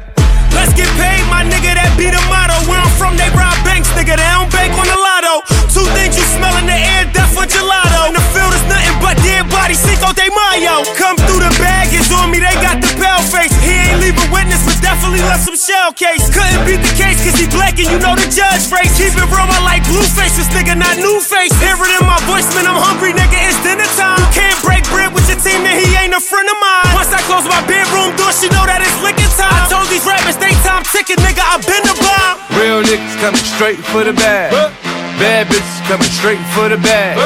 Let's 0.52 0.74
get 0.76 0.88
paid, 1.00 1.24
my 1.32 1.42
nigga, 1.42 1.72
that 1.72 1.96
be 1.96 2.12
the 2.12 2.20
motto. 2.28 2.53
Where 2.64 2.80
I'm 2.80 2.92
from, 2.96 3.16
they 3.20 3.28
rob 3.36 3.56
banks, 3.64 3.92
nigga, 3.92 4.16
they 4.16 4.30
don't 4.32 4.48
bank 4.48 4.72
on 4.72 4.88
the 4.88 4.96
lotto. 4.96 5.44
Two 5.68 5.84
things 5.92 6.16
you 6.16 6.24
smell 6.32 6.56
in 6.56 6.64
the 6.64 6.76
air, 6.76 7.04
death 7.12 7.36
or 7.36 7.44
gelato. 7.44 8.08
In 8.08 8.14
the 8.16 8.24
field 8.32 8.52
is 8.56 8.64
nothing 8.64 8.96
but 9.04 9.16
dead 9.20 9.44
bodies, 9.52 9.80
Cinco 9.82 10.16
de 10.16 10.32
Mayo. 10.32 10.80
Come 10.96 11.20
through 11.28 11.44
the 11.44 11.52
bag, 11.60 11.92
it's 11.92 12.08
on 12.08 12.32
me, 12.32 12.40
they 12.40 12.56
got 12.64 12.80
the 12.80 12.88
pale 12.96 13.20
face. 13.28 13.52
He 13.60 13.74
ain't 13.74 14.00
leave 14.00 14.16
a 14.16 14.26
witness, 14.32 14.64
but 14.64 14.80
definitely 14.80 15.20
left 15.28 15.44
some 15.44 15.58
shell 15.58 15.92
case. 15.92 16.24
Couldn't 16.32 16.64
beat 16.64 16.80
the 16.80 16.94
case, 16.96 17.20
cause 17.20 17.36
he 17.36 17.44
black 17.52 17.76
and 17.76 17.88
you 17.90 17.98
know 18.00 18.16
the 18.16 18.28
judge 18.32 18.64
race. 18.72 18.96
Keep 18.96 19.12
it 19.18 19.28
real, 19.28 19.48
I 19.50 19.60
like 19.60 19.84
blue 19.84 20.06
faces, 20.16 20.48
nigga, 20.56 20.72
not 20.72 20.96
new 20.96 21.20
face. 21.20 21.52
Hear 21.60 21.76
it 21.76 21.92
in 22.00 22.04
my 22.08 22.16
voice, 22.24 22.48
man, 22.56 22.64
I'm 22.64 22.80
hungry, 22.80 23.12
nigga, 23.12 23.36
it's 23.44 23.60
dinner 23.60 23.88
time. 23.98 24.16
You 24.24 24.30
can't 24.32 24.58
break 24.64 24.88
bread 24.88 25.12
with 25.12 25.28
your 25.28 25.36
team, 25.42 25.68
then 25.68 25.76
he 25.76 25.92
ain't 26.00 26.16
a 26.16 26.22
friend 26.22 26.48
of 26.48 26.56
mine. 26.64 26.96
Once 26.96 27.12
I 27.12 27.20
close 27.28 27.44
my 27.44 27.60
bedroom 27.68 28.16
door, 28.16 28.32
she 28.32 28.48
know 28.54 28.64
that 28.64 28.80
it's 28.80 28.96
licking 29.04 29.28
time. 29.36 29.52
I 29.52 29.68
told 29.68 29.90
these 29.92 30.06
rappers, 30.06 30.38
they 30.40 30.54
time 30.64 30.86
ticking, 30.88 31.20
nigga, 31.20 31.44
I've 31.44 31.60
been 31.66 31.84
the 31.84 31.96
bomb. 32.00 32.53
Real 32.58 32.82
niggas 32.82 33.16
coming 33.20 33.44
straight 33.56 33.78
for 33.78 34.04
the 34.04 34.12
bag. 34.12 34.52
Bad 35.18 35.46
bitches 35.48 35.80
coming 35.88 36.08
straight 36.08 36.42
for 36.54 36.68
the 36.68 36.76
bag. 36.78 37.16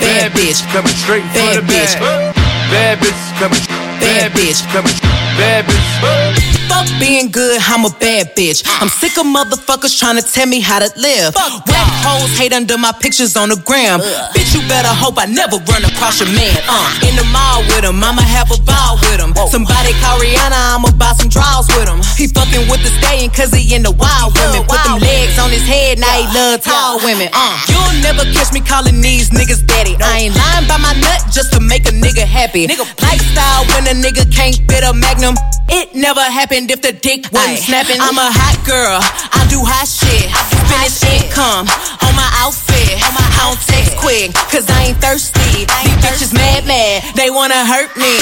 Bad 0.00 0.32
bitch 0.32 0.62
coming 0.72 0.96
straight 1.04 1.24
for 1.32 1.60
the 1.60 1.62
bag. 1.62 2.34
Bad 2.70 2.98
bitches 2.98 3.32
coming. 3.40 3.60
Bad 4.00 4.32
bitch 4.32 4.62
coming. 4.72 4.96
Bad 5.36 5.64
bitch. 5.66 6.51
Fuck 6.72 6.88
being 6.98 7.28
good, 7.30 7.60
I'm 7.68 7.84
a 7.84 7.92
bad 8.00 8.32
bitch. 8.34 8.64
I'm 8.80 8.88
sick 8.88 9.12
of 9.20 9.26
motherfuckers 9.28 9.98
trying 10.00 10.16
to 10.16 10.24
tell 10.24 10.46
me 10.48 10.60
how 10.60 10.80
to 10.80 10.88
live. 10.96 11.34
Fuck 11.36 11.68
Whack 11.68 11.92
hoes 12.00 12.32
hate 12.40 12.52
under 12.56 12.78
my 12.78 12.92
pictures 12.96 13.36
on 13.36 13.52
the 13.52 13.60
gram. 13.60 14.00
Bitch, 14.32 14.56
you 14.56 14.64
better 14.66 14.88
hope 14.88 15.20
I 15.20 15.26
never 15.28 15.60
run 15.68 15.84
across 15.84 16.18
your 16.24 16.32
man. 16.32 16.56
Uh, 16.64 17.06
in 17.06 17.14
the 17.14 17.26
mall 17.28 17.60
with 17.68 17.84
him, 17.84 18.00
I'ma 18.00 18.24
have 18.24 18.48
a 18.50 18.58
ball 18.64 18.96
with 19.04 19.20
him. 19.20 19.36
Somebody 19.52 19.92
call 20.00 20.16
Rihanna, 20.16 20.80
I'ma 20.80 20.90
buy 20.96 21.12
some 21.12 21.28
draws 21.28 21.68
with 21.76 21.86
him. 21.86 22.00
He 22.16 22.26
fucking 22.32 22.64
with 22.72 22.80
the 22.80 22.90
stallion 22.98 23.28
cause 23.30 23.52
he 23.52 23.62
in 23.76 23.84
the 23.84 23.92
wild 23.92 24.32
women. 24.34 24.64
Put 24.64 24.80
them 24.88 24.96
on 25.42 25.50
his 25.50 25.66
head, 25.66 25.98
now 25.98 26.14
he 26.14 26.24
love 26.30 26.62
tall 26.62 27.02
women. 27.02 27.26
Uh, 27.34 27.58
you'll 27.66 27.98
never 27.98 28.22
catch 28.30 28.54
me 28.54 28.62
calling 28.62 29.02
these 29.02 29.30
niggas 29.30 29.66
daddy. 29.66 29.98
I 29.98 30.30
ain't 30.30 30.34
lying 30.38 30.66
by 30.70 30.78
my 30.78 30.94
nut 30.94 31.26
just 31.34 31.52
to 31.52 31.60
make 31.60 31.90
a 31.90 31.94
nigga 31.94 32.22
happy. 32.22 32.70
Nigga, 32.70 32.86
Lifestyle 33.02 33.66
when 33.74 33.90
a 33.90 33.94
nigga 33.98 34.22
can't 34.30 34.54
fit 34.70 34.86
a 34.86 34.94
magnum. 34.94 35.34
It 35.68 35.94
never 35.94 36.22
happened 36.22 36.70
if 36.70 36.82
the 36.82 36.92
dick 36.92 37.26
wasn't 37.32 37.58
snapping. 37.58 37.98
I'm 37.98 38.18
a 38.18 38.30
hot 38.30 38.58
girl, 38.62 39.02
I 39.34 39.42
do 39.50 39.66
hot 39.66 39.90
shit. 39.90 40.30
Finish 40.70 41.02
income 41.10 41.66
on 42.06 42.12
my 42.14 42.30
outfit. 42.38 43.02
I 43.02 43.50
don't 43.50 43.58
text 43.66 43.98
quick, 43.98 44.30
cause 44.46 44.70
I 44.70 44.94
ain't 44.94 45.00
thirsty. 45.02 45.66
These 45.66 45.98
bitches 45.98 46.32
mad, 46.32 46.62
mad, 46.70 47.02
they 47.18 47.30
wanna 47.30 47.66
hurt 47.66 47.90
me. 47.98 48.14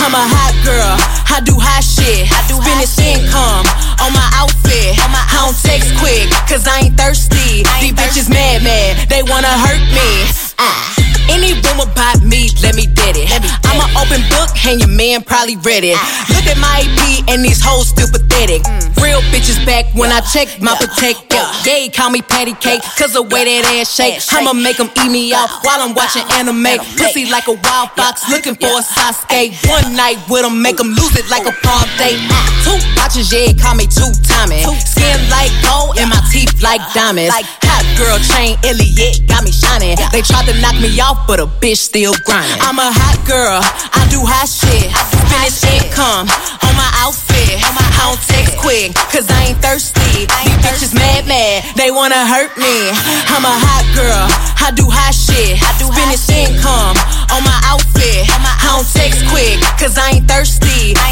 I'm 0.00 0.14
a 0.16 0.24
hot 0.24 0.56
girl, 0.64 0.96
I 1.28 1.44
do 1.44 1.60
hot 1.60 1.84
shit. 1.84 2.32
I 2.32 2.40
do 2.48 2.56
Finish 2.62 2.96
income 2.98 3.66
on 4.00 4.14
my 4.14 4.28
outfit. 4.38 4.96
I 5.32 5.50
don't 5.50 5.58
text 5.58 5.90
quick, 5.98 6.30
cause 6.46 6.61
I 6.68 6.86
ain't 6.86 6.96
thirsty. 6.96 7.64
These 7.80 7.92
bitches 7.92 8.28
mad, 8.30 8.62
mad, 8.62 9.08
they 9.08 9.22
wanna 9.22 9.48
hurt 9.48 9.82
me. 9.92 10.51
Uh. 10.62 11.02
Any 11.30 11.54
rumor 11.64 11.86
about 11.90 12.20
me, 12.22 12.50
let 12.62 12.74
me 12.74 12.86
dead 12.86 13.16
it. 13.16 13.30
I'm 13.64 13.78
an 13.78 13.90
open 13.96 14.20
book, 14.28 14.50
and 14.66 14.78
your 14.78 14.90
man 14.90 15.22
probably 15.22 15.56
read 15.56 15.82
it. 15.82 15.96
Look 16.28 16.46
at 16.50 16.58
my 16.58 16.82
EP, 16.82 17.24
and 17.30 17.42
these 17.44 17.62
hoes 17.62 17.88
still 17.88 18.10
pathetic. 18.10 18.60
Real 19.00 19.22
bitches 19.30 19.58
back 19.64 19.86
when 19.94 20.10
I 20.10 20.20
check 20.20 20.60
my 20.60 20.74
protector. 20.76 21.40
Yeah, 21.64 21.88
call 21.94 22.10
me 22.10 22.22
patty 22.22 22.54
cake, 22.58 22.82
cause 22.98 23.14
the 23.14 23.22
way 23.22 23.46
that 23.46 23.64
ass 23.80 23.94
shake. 23.94 24.20
I'ma 24.30 24.52
make 24.52 24.76
them 24.76 24.90
eat 24.92 25.10
me 25.10 25.32
out 25.32 25.48
while 25.62 25.80
I'm 25.80 25.94
watching 25.94 26.26
anime. 26.36 26.78
Pussy 26.98 27.26
like 27.30 27.46
a 27.48 27.54
wild 27.54 27.90
fox, 27.96 28.28
looking 28.28 28.54
for 28.54 28.70
a 28.78 28.82
Sasuke. 28.82 29.56
One 29.70 29.94
night 29.96 30.18
with 30.28 30.42
them, 30.42 30.60
make 30.60 30.76
them 30.76 30.90
lose 30.94 31.16
it 31.16 31.30
like 31.30 31.46
a 31.46 31.54
prom 31.64 31.86
date. 31.96 32.18
Ah. 32.28 32.44
Two 32.66 32.78
watches, 32.98 33.32
yeah, 33.32 33.50
call 33.56 33.74
me 33.74 33.86
two 33.86 34.10
timing. 34.26 34.62
Skin 34.84 35.18
like 35.30 35.50
gold, 35.64 35.98
and 35.98 36.10
my 36.10 36.20
teeth 36.30 36.60
like 36.62 36.82
diamonds. 36.92 37.32
Hot 37.72 37.86
girl 37.96 38.18
chain, 38.20 38.60
Eliantte, 38.68 39.26
got 39.26 39.42
me 39.42 39.50
shining. 39.50 39.96
They 40.12 40.20
tried 40.20 40.44
to 40.46 40.51
knock 40.60 40.76
me 40.80 40.90
off, 41.00 41.26
but 41.26 41.40
a 41.40 41.46
bitch 41.46 41.78
still 41.78 42.12
grinding. 42.24 42.58
I'm 42.60 42.78
a 42.78 42.90
hot 42.90 43.18
girl, 43.24 43.62
I 43.62 44.02
do 44.10 44.20
hot 44.24 44.48
shit. 44.48 44.90
Finish 45.30 45.64
income 45.68 46.26
on 46.66 46.74
my 46.74 46.90
outfit. 47.00 47.62
I 47.62 48.10
don't 48.10 48.20
text 48.26 48.58
quick, 48.58 48.92
cause 49.14 49.30
I 49.30 49.52
ain't 49.52 49.60
thirsty. 49.62 50.26
These 50.26 50.58
bitches 50.60 50.94
mad, 50.94 51.28
mad, 51.28 51.64
they 51.76 51.90
wanna 51.90 52.26
hurt 52.26 52.56
me. 52.58 52.90
I'm 53.30 53.44
a 53.44 53.56
hot 53.56 53.86
girl, 53.94 54.26
I 54.58 54.74
do 54.74 54.90
hot 54.90 55.14
shit. 55.14 55.62
I 55.62 55.70
do 55.78 55.92
Finish 55.92 56.24
income 56.32 56.96
on 57.30 57.44
my 57.44 57.58
outfit. 57.68 58.24
I 58.32 58.80
don't 58.80 58.88
text 58.88 59.20
quick, 59.28 59.60
cause 59.76 60.00
I 60.00 60.16
ain't 60.16 60.26
thirsty. 60.26 60.96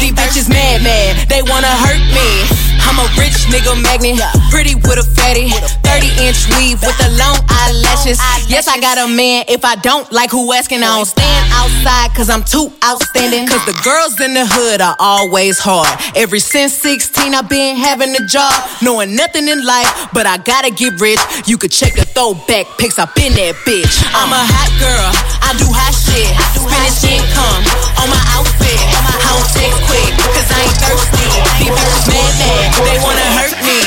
nigga 3.51 3.75
magnet, 3.83 4.19
pretty 4.49 4.75
with 4.75 4.97
a 4.97 5.03
fatty. 5.03 5.51
30 5.83 6.07
inch 6.23 6.47
weave 6.55 6.79
with 6.81 6.97
the 6.97 7.09
long 7.19 7.37
eyelashes. 7.49 8.19
Yes, 8.47 8.67
I 8.67 8.79
got 8.79 8.97
a 8.97 9.07
man. 9.07 9.45
If 9.47 9.65
I 9.65 9.75
don't 9.75 10.09
like 10.11 10.31
who 10.31 10.51
asking, 10.53 10.83
I 10.83 10.95
don't 10.95 11.05
stand 11.05 11.40
outside 11.53 12.13
cause 12.15 12.29
I'm 12.29 12.43
too 12.43 12.71
outstanding. 12.83 13.47
Cause 13.47 13.65
the 13.65 13.77
girls 13.83 14.19
in 14.19 14.33
the 14.33 14.45
hood 14.45 14.81
are 14.81 14.95
always 14.99 15.59
hard. 15.59 15.89
Ever 16.15 16.39
since 16.39 16.73
16, 16.73 17.33
I've 17.33 17.49
been 17.49 17.77
having 17.77 18.15
a 18.15 18.23
job, 18.25 18.53
knowing 18.81 19.15
nothing 19.15 19.47
in 19.47 19.63
life, 19.65 19.89
but 20.13 20.25
I 20.25 20.37
gotta 20.37 20.71
get 20.71 20.99
rich. 20.99 21.19
You 21.45 21.57
could 21.57 21.71
check 21.71 21.93
the 21.93 22.05
throwback 22.05 22.67
pics, 22.77 22.99
I've 22.99 23.13
been 23.15 23.33
that 23.33 23.55
bitch. 23.65 23.95
I'm 24.13 24.31
a 24.31 24.43
hot 24.43 24.71
girl, 24.77 25.09
I 25.41 25.55
do 25.57 25.67
hot 25.69 25.95
shit. 25.95 26.29
Finish 26.53 27.03
income 27.07 27.63
on 27.99 28.07
my 28.09 28.23
outfit. 28.37 28.79
I 29.01 29.29
don't 29.33 29.47
text 29.53 29.79
quick, 29.87 30.11
cause 30.35 30.49
I 30.51 30.67
ain't 30.67 30.77
thirsty. 30.77 31.27
These 31.57 31.73
bitches 31.73 32.05
mad, 32.11 32.31
mad, 32.37 32.67
they 32.85 32.97
wanna 33.01 33.27
hurt 33.37 33.55
me. 33.65 33.77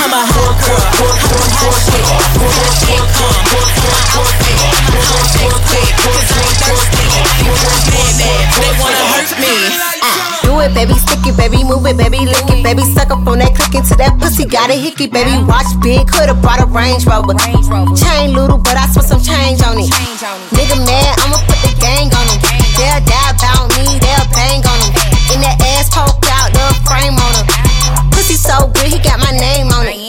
I'm 0.00 0.12
a 0.14 0.22
hot 0.22 0.54
girl, 0.62 0.78
I 0.78 1.26
do 1.26 1.38
hot 1.58 1.74
shit. 1.74 2.06
Finish 2.38 2.82
income 2.86 3.42
on 3.50 3.90
my 3.90 4.04
outfit. 4.14 4.62
I 4.80 5.02
don't 5.10 5.28
text 5.34 5.58
quick, 5.66 5.90
cause 5.98 6.30
I 6.30 6.40
ain't 6.44 6.58
thirsty. 6.62 7.09
Do 10.42 10.58
it, 10.60 10.74
baby, 10.74 10.94
stick 10.94 11.22
it, 11.26 11.36
baby, 11.36 11.62
move 11.64 11.86
it, 11.86 11.96
baby, 11.96 12.26
lick 12.26 12.48
it, 12.50 12.62
baby, 12.64 12.82
suck 12.82 13.10
up 13.10 13.26
on 13.26 13.38
that 13.38 13.54
click 13.54 13.74
into 13.74 13.94
that 13.96 14.18
pussy, 14.18 14.44
got 14.44 14.70
a 14.70 14.76
hickey, 14.76 15.06
baby, 15.06 15.36
watch 15.46 15.68
big, 15.82 16.08
could've 16.08 16.40
brought 16.42 16.60
a 16.60 16.66
Range 16.66 17.04
Rover. 17.06 17.34
Chain 17.94 18.34
little, 18.34 18.58
but 18.58 18.76
I 18.76 18.86
spent 18.90 19.06
some 19.06 19.22
change 19.22 19.62
on 19.62 19.78
it. 19.78 19.90
Nigga 20.56 20.78
mad, 20.82 21.14
I'ma 21.22 21.38
put 21.46 21.60
the 21.62 21.72
gang 21.78 22.10
on 22.10 22.26
him. 22.28 22.40
They'll 22.74 23.02
die 23.04 23.30
about 23.36 23.68
me, 23.76 24.00
they'll 24.00 24.28
bang 24.32 24.64
on 24.64 24.78
him. 24.80 24.92
In 25.36 25.38
that 25.44 25.60
ass 25.76 25.92
poke 25.92 26.24
out, 26.32 26.50
the 26.50 26.64
frame 26.88 27.14
on 27.14 27.32
him. 27.36 27.46
Pussy 28.10 28.34
so 28.34 28.72
good, 28.74 28.88
he 28.88 28.98
got 28.98 29.20
my 29.20 29.30
name 29.36 29.68
on 29.70 29.86
it. 29.86 29.99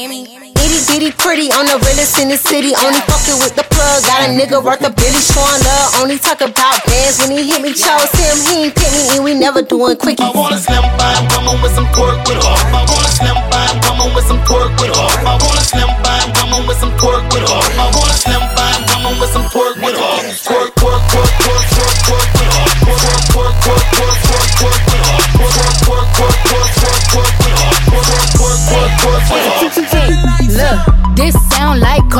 Itty 0.81 0.97
bitty 0.97 1.11
pretty 1.13 1.53
on 1.53 1.69
the 1.69 1.77
realest 1.85 2.17
in 2.17 2.29
the 2.29 2.37
city. 2.37 2.73
Only 2.73 2.97
fucking 3.05 3.37
with 3.37 3.53
the 3.53 3.61
plug. 3.69 4.01
Got 4.01 4.25
a 4.25 4.33
nigga 4.33 4.57
worth 4.57 4.81
a 4.81 4.89
billy 4.89 5.21
showing 5.21 5.61
love. 5.61 6.01
Only 6.01 6.17
talk 6.17 6.41
about 6.41 6.81
bands 6.89 7.21
when 7.21 7.37
he 7.37 7.45
hit 7.45 7.61
me. 7.61 7.69
Chose 7.69 8.09
him, 8.17 8.33
he 8.49 8.65
ain't 8.65 8.73
pick 8.73 8.89
me, 8.97 9.13
and 9.13 9.21
we 9.23 9.37
never 9.37 9.61
doing 9.61 9.93
quickies. 9.93 10.25
I 10.25 10.33
want 10.33 10.55
a 10.55 10.57
slim 10.57 10.81
fine 10.97 11.21
woman 11.37 11.61
with 11.61 11.73
some 11.77 11.85
twerk 11.93 12.25
with 12.25 12.41
her. 12.41 12.57
I 12.73 12.81
want 12.89 13.05
a 13.05 13.13
slim 13.13 13.37
fine 13.53 13.77
woman 13.85 14.09
with 14.17 14.25
some 14.25 14.41
twerk 14.41 14.73
with 14.81 14.89
her. 14.97 15.09
I 15.21 15.37
want 15.37 15.61
a 15.61 15.65
slim 15.69 15.91
fine 16.01 16.29
woman 16.41 16.65
with 16.65 16.77
some 16.81 16.93
twerk 16.97 17.29
with 17.29 17.45
her. 17.45 17.61
I 17.77 17.85
want 17.93 18.09
a 18.09 18.17
slim 18.17 18.43
fine 18.57 18.81
woman 18.89 19.13
with 19.21 19.29
some 19.29 19.45
twerk 19.53 19.77
with. 19.85 19.93
Twerk, 20.41 20.80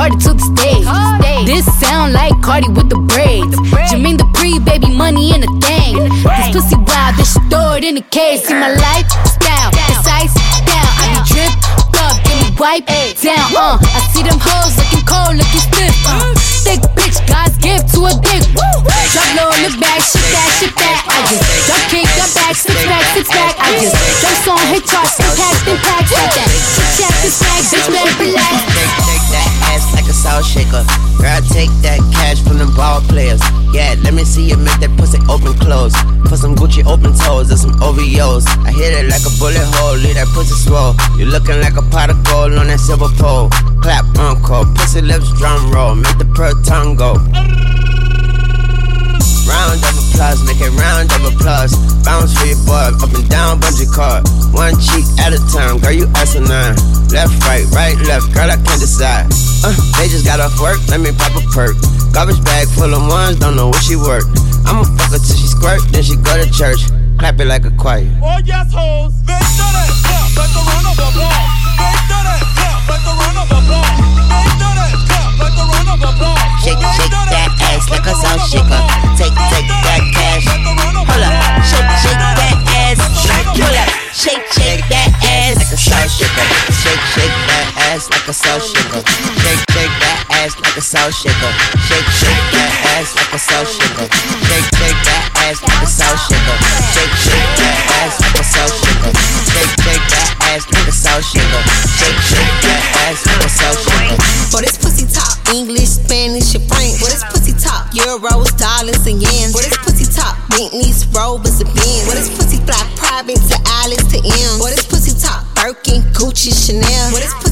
Cardi 0.01 0.17
to 0.17 0.33
the 0.33 0.41
stage. 0.41 0.89
This 1.45 1.61
sound 1.77 2.17
like 2.17 2.33
Cardi 2.41 2.65
with 2.73 2.89
the 2.89 2.97
braids. 3.05 3.53
Jermaine 3.85 4.17
the 4.17 4.25
pre 4.33 4.57
baby 4.57 4.89
money 4.89 5.29
in 5.29 5.45
the 5.45 5.51
thing. 5.61 5.93
This 6.25 6.49
pussy 6.49 6.73
wild, 6.89 7.21
this 7.21 7.37
shit 7.37 7.45
throw 7.53 7.77
it 7.77 7.85
in 7.85 8.01
the 8.01 8.07
case. 8.09 8.49
See 8.49 8.57
my 8.57 8.73
lifestyle, 8.73 9.69
it's 9.93 10.01
ice 10.09 10.33
down. 10.65 10.89
I 10.97 11.05
be 11.13 11.21
drip 11.29 11.53
up, 12.01 12.17
give 12.25 12.33
me 12.33 12.49
wipe 12.57 12.89
down. 13.21 13.45
Uh, 13.53 13.77
I 13.77 14.01
see 14.09 14.25
them 14.25 14.41
hoes 14.41 14.73
looking 14.73 15.05
cold, 15.05 15.37
looking 15.37 15.65
stiff. 15.69 15.93
Uh, 16.09 16.33
thick 16.65 16.81
bitch, 16.97 17.21
God's 17.29 17.61
gift 17.61 17.93
to 17.93 18.09
a 18.09 18.13
dick. 18.25 18.41
Drop 18.57 19.29
low, 19.37 19.53
look 19.61 19.77
back, 19.77 20.01
shit 20.01 20.25
that, 20.33 20.49
shit 20.57 20.73
that. 20.81 21.05
I 21.13 21.29
just 21.29 21.45
drop 21.69 21.81
kick, 21.93 22.09
drop 22.17 22.31
back, 22.33 22.57
six 22.57 22.73
back, 22.89 23.05
six 23.13 23.29
back. 23.29 23.53
I 23.53 23.69
just 23.77 23.93
drop 24.17 24.37
song, 24.49 24.65
hit 24.65 24.81
charts, 24.81 25.21
impact, 25.21 25.61
impact, 25.69 26.09
like 26.09 26.33
that. 26.41 26.49
Check, 26.73 26.89
check, 26.97 27.13
this 27.21 27.37
bag, 27.37 27.61
bitch, 27.69 27.85
better 27.85 28.17
relax. 28.17 29.10
That 29.31 29.47
ass 29.71 29.87
like 29.95 30.07
a 30.07 30.13
salt 30.13 30.45
shaker. 30.45 30.83
Girl, 31.17 31.41
take 31.47 31.71
that 31.81 31.99
cash 32.11 32.43
from 32.43 32.59
the 32.59 32.67
ball 32.75 33.01
players. 33.07 33.41
Yeah, 33.71 33.95
let 34.03 34.13
me 34.13 34.23
see 34.23 34.49
you 34.49 34.57
make 34.57 34.79
that 34.83 34.91
pussy 34.97 35.19
open 35.31 35.55
close. 35.57 35.95
Put 36.27 36.39
some 36.39 36.55
Gucci 36.55 36.85
open 36.85 37.15
toes 37.15 37.49
and 37.49 37.59
some 37.59 37.73
OVOs. 37.79 38.45
I 38.67 38.71
hit 38.71 38.91
it 38.93 39.07
like 39.07 39.23
a 39.23 39.33
bullet 39.39 39.63
hole, 39.79 39.95
leave 39.95 40.15
that 40.15 40.27
pussy 40.35 40.55
swole. 40.55 40.95
You 41.17 41.25
looking 41.25 41.59
like 41.61 41.77
a 41.77 41.85
pot 41.93 42.09
of 42.09 42.23
gold 42.23 42.53
on 42.59 42.67
that 42.67 42.79
silver 42.79 43.09
pole. 43.15 43.49
Clap 43.81 44.05
uncle, 44.19 44.65
pussy 44.75 45.01
lips 45.01 45.31
drum 45.37 45.71
roll, 45.71 45.95
make 45.95 46.17
the 46.17 46.25
pearl 46.35 46.53
tongue 46.63 46.95
go. 46.95 47.15
Round 49.47 49.81
of 49.81 49.95
applause, 49.97 50.39
make 50.45 50.61
it 50.61 50.71
round 50.77 51.11
of 51.11 51.25
applause. 51.25 51.73
Bounce 52.05 52.33
for 52.37 52.45
your 52.45 52.61
boy, 52.65 52.93
up 53.01 53.11
and 53.13 53.27
down, 53.29 53.59
bungee 53.59 53.89
cord. 53.89 54.23
One 54.53 54.75
cheek 54.79 55.05
at 55.19 55.33
a 55.33 55.41
time, 55.51 55.79
girl, 55.79 55.91
you 55.91 56.07
asinine. 56.15 56.77
Left, 57.09 57.33
right, 57.45 57.65
right, 57.73 57.97
left, 58.07 58.33
girl, 58.33 58.49
I 58.49 58.57
can't 58.61 58.79
decide. 58.79 59.27
Uh, 59.63 59.73
they 59.97 60.07
just 60.07 60.25
got 60.25 60.39
off 60.39 60.53
work, 60.61 60.79
let 60.89 60.99
me 60.99 61.11
pop 61.11 61.35
a 61.35 61.43
perk. 61.53 61.75
Garbage 62.13 62.43
bag 62.43 62.67
full 62.69 62.93
of 62.93 63.03
ones, 63.07 63.39
don't 63.39 63.55
know 63.55 63.69
where 63.69 63.81
she 63.81 63.95
work. 63.95 64.25
I'ma 64.65 64.83
fuck 64.83 65.11
her 65.11 65.19
till 65.19 65.37
she 65.37 65.47
squirt, 65.47 65.81
then 65.91 66.03
she 66.03 66.15
go 66.15 66.37
to 66.37 66.49
church. 66.51 66.85
Clap 67.17 67.39
it 67.39 67.45
like 67.45 67.65
a 67.65 67.71
choir. 67.71 68.07
Oh 68.23 68.39
yes, 68.45 68.71
hoes. 68.73 69.13
Bitch, 69.25 69.49
do 69.57 69.65
that 69.73 69.89
clap 70.05 70.37
like 70.37 70.53
the 70.53 70.61
run 70.65 70.85
of 70.85 70.97
applause. 70.97 71.60
Ass 90.93 91.11
like 91.11 91.13
a 91.13 91.13
salt 91.13 91.13
shaker. 91.13 91.51
Shake, 91.87 92.09
shake 92.19 92.45
that 92.51 92.71
ass 92.99 93.15
like 93.15 93.31
a 93.31 93.39
salt 93.39 93.67
shaker. 93.67 94.07
Shake, 94.47 94.67
shake 94.75 95.01
that 95.07 95.23
ass 95.39 95.61
like 95.63 95.81
a 95.81 95.87
salt 95.87 96.19
shaker. 96.27 96.57
Shake, 96.91 97.15
shake 97.15 97.51
that 97.59 97.77
ass 98.01 98.15
like 98.19 98.39
a 98.39 98.43
salt 98.43 98.73
shaker. 98.75 99.11
Shake, 99.51 99.73
shake 99.79 100.05
that 100.11 100.29
ass 100.51 100.63
like 100.67 100.87
a 100.87 100.91
salt 100.91 101.23
shaker. 101.23 101.61
Shake, 101.95 102.21
shake 102.27 102.55
that 102.67 102.81
ass 103.07 103.19
like 103.23 103.45
a 103.45 103.49
salt 103.49 103.79
shaker. 103.79 104.17
For 104.51 104.61
this 104.61 104.77
pussy 104.77 105.07
talk, 105.07 105.39
English, 105.53 106.01
Spanish, 106.03 106.55
and 106.55 106.65
French. 106.67 106.99
For 106.99 107.07
this 107.07 107.23
pussy 107.31 107.53
talk, 107.55 107.87
Euros, 107.95 108.51
dollars, 108.59 109.03
and 109.07 109.21
yens. 109.21 109.55
For 109.55 109.63
this 109.63 109.77
pussy 109.79 110.07
talk, 110.11 110.35
Bentleys, 110.51 111.07
Rovers, 111.15 111.61
and 111.63 111.71
Benz. 111.71 112.03
For 112.03 112.15
this 112.15 112.29
pussy 112.35 112.59
fly 112.67 112.83
private 112.99 113.39
to 113.39 113.57
Alice 113.83 114.03
to 114.11 114.19
M. 114.19 114.59
For 114.59 114.67
this 114.67 114.83
pussy 114.83 115.15
talk, 115.15 115.47
Birkin, 115.55 116.03
Gucci, 116.11 116.51
Chanel. 116.51 117.15
For 117.15 117.21
this 117.23 117.33
pussy 117.39 117.50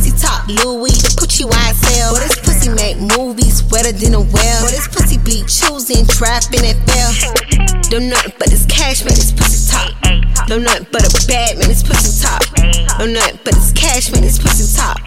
wetter 3.89 4.05
than 4.05 4.13
a 4.13 4.21
well. 4.21 4.65
For 4.65 4.71
this 4.71 4.87
pussy 4.87 5.17
be 5.19 5.43
choosing, 5.47 6.05
trapping, 6.07 6.65
and 6.65 6.77
fail. 6.89 7.11
Don't 7.89 8.09
nothing 8.09 8.33
but 8.37 8.49
this 8.49 8.65
cash, 8.65 9.03
man, 9.03 9.15
this 9.15 9.31
pussy 9.31 9.71
talk. 9.71 10.47
Don't 10.47 10.63
nothing 10.63 10.87
but 10.91 11.03
a 11.05 11.27
bad 11.27 11.57
man, 11.57 11.67
this 11.67 11.83
pussy 11.83 12.25
talk. 12.25 12.43
Don't 12.97 13.13
nothing 13.13 13.39
but 13.43 13.53
this 13.53 13.71
cash, 13.73 14.11
man, 14.11 14.21
this 14.21 14.39
pussy 14.39 14.77
talk. 14.77 14.97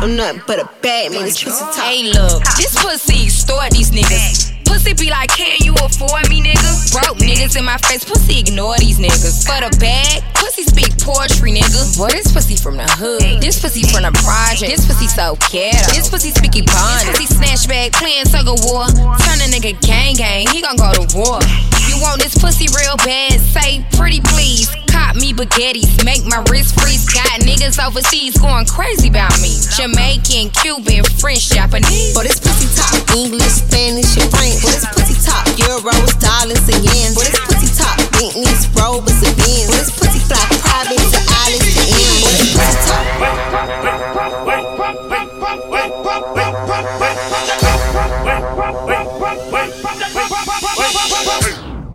Don't 0.00 0.16
nothing 0.16 0.42
but 0.46 0.58
a 0.58 0.68
bad 0.82 1.12
man, 1.12 1.24
this 1.24 1.42
pussy 1.42 1.64
talk. 1.64 1.74
Hey, 1.74 2.12
look, 2.12 2.42
this 2.56 2.74
pussy 2.82 3.24
extort 3.24 3.70
these 3.70 3.90
niggas. 3.90 4.59
Pussy 4.80 4.94
be 4.94 5.10
like, 5.10 5.28
can 5.28 5.58
you 5.60 5.74
afford 5.84 6.30
me, 6.30 6.40
nigga? 6.40 6.72
Broke 6.92 7.18
niggas 7.18 7.54
in 7.54 7.66
my 7.66 7.76
face, 7.84 8.02
pussy 8.02 8.40
ignore 8.40 8.78
these 8.78 8.98
niggas. 8.98 9.44
For 9.44 9.60
the 9.60 9.68
bag, 9.76 10.24
pussy 10.32 10.62
speak 10.62 10.96
poetry, 10.96 11.52
nigga. 11.52 12.00
What 12.00 12.14
is 12.14 12.32
pussy 12.32 12.56
from 12.56 12.78
the 12.78 12.88
hood. 12.88 13.42
This 13.42 13.60
pussy 13.60 13.82
from 13.82 14.08
the 14.08 14.12
project. 14.24 14.72
This 14.72 14.86
pussy 14.88 15.06
so 15.06 15.36
ghetto. 15.52 15.92
This 15.92 16.08
pussy 16.08 16.30
speak 16.30 16.52
Ebonics. 16.52 17.12
This 17.12 17.28
pussy 17.28 17.28
snatch 17.28 17.68
bag, 17.68 17.92
playing 17.92 18.24
tug 18.24 18.48
of 18.48 18.64
war. 18.64 18.88
Turn 19.20 19.44
a 19.44 19.52
nigga 19.52 19.76
gang 19.84 20.16
gang, 20.16 20.48
he 20.48 20.62
gon' 20.64 20.80
go 20.80 20.88
to 20.96 21.04
war. 21.12 21.44
You 21.84 22.00
want 22.00 22.24
this 22.24 22.32
pussy 22.40 22.64
real 22.72 22.96
bad? 23.04 23.36
Say 23.52 23.84
pretty 23.92 24.24
please. 24.32 24.72
Cop 25.10 25.18
me 25.18 25.34
baguettes, 25.34 26.04
make 26.04 26.22
my 26.30 26.38
wrist 26.46 26.78
freeze. 26.78 27.02
Got 27.10 27.42
niggas 27.42 27.82
overseas 27.84 28.38
going 28.38 28.64
crazy 28.66 29.08
about 29.08 29.34
me. 29.42 29.58
Jamaican, 29.74 30.54
Cuban, 30.54 31.02
French, 31.18 31.50
Japanese. 31.50 32.14
But 32.14 32.30
this 32.30 32.38
pussy 32.38 32.70
talk, 32.78 32.94
English, 33.18 33.58
Spanish, 33.58 34.06
and 34.14 34.30
French. 34.30 34.62
For 34.62 34.70
this 34.70 34.86
pussy 34.94 35.18
talk, 35.26 35.42
Euros, 35.58 36.14
dollars, 36.22 36.62
and 36.62 36.86
yens. 36.86 37.18
For 37.18 37.26
this 37.26 37.42
pussy 37.42 37.66
talk, 37.74 37.98
Bentleys, 38.22 38.70
Rovers, 38.70 39.18
and 39.26 39.34
Benz. 39.34 39.66
For 39.66 39.82
this 39.82 39.90
pussy 39.98 40.22
fly 40.30 40.46
private 40.62 41.02
to 41.02 41.18
Alice 41.42 41.66
to 41.74 41.82
M. 41.90 42.22
For 42.22 42.30
this 42.30 42.54
pussy 42.54 42.78
talk. 42.86 43.02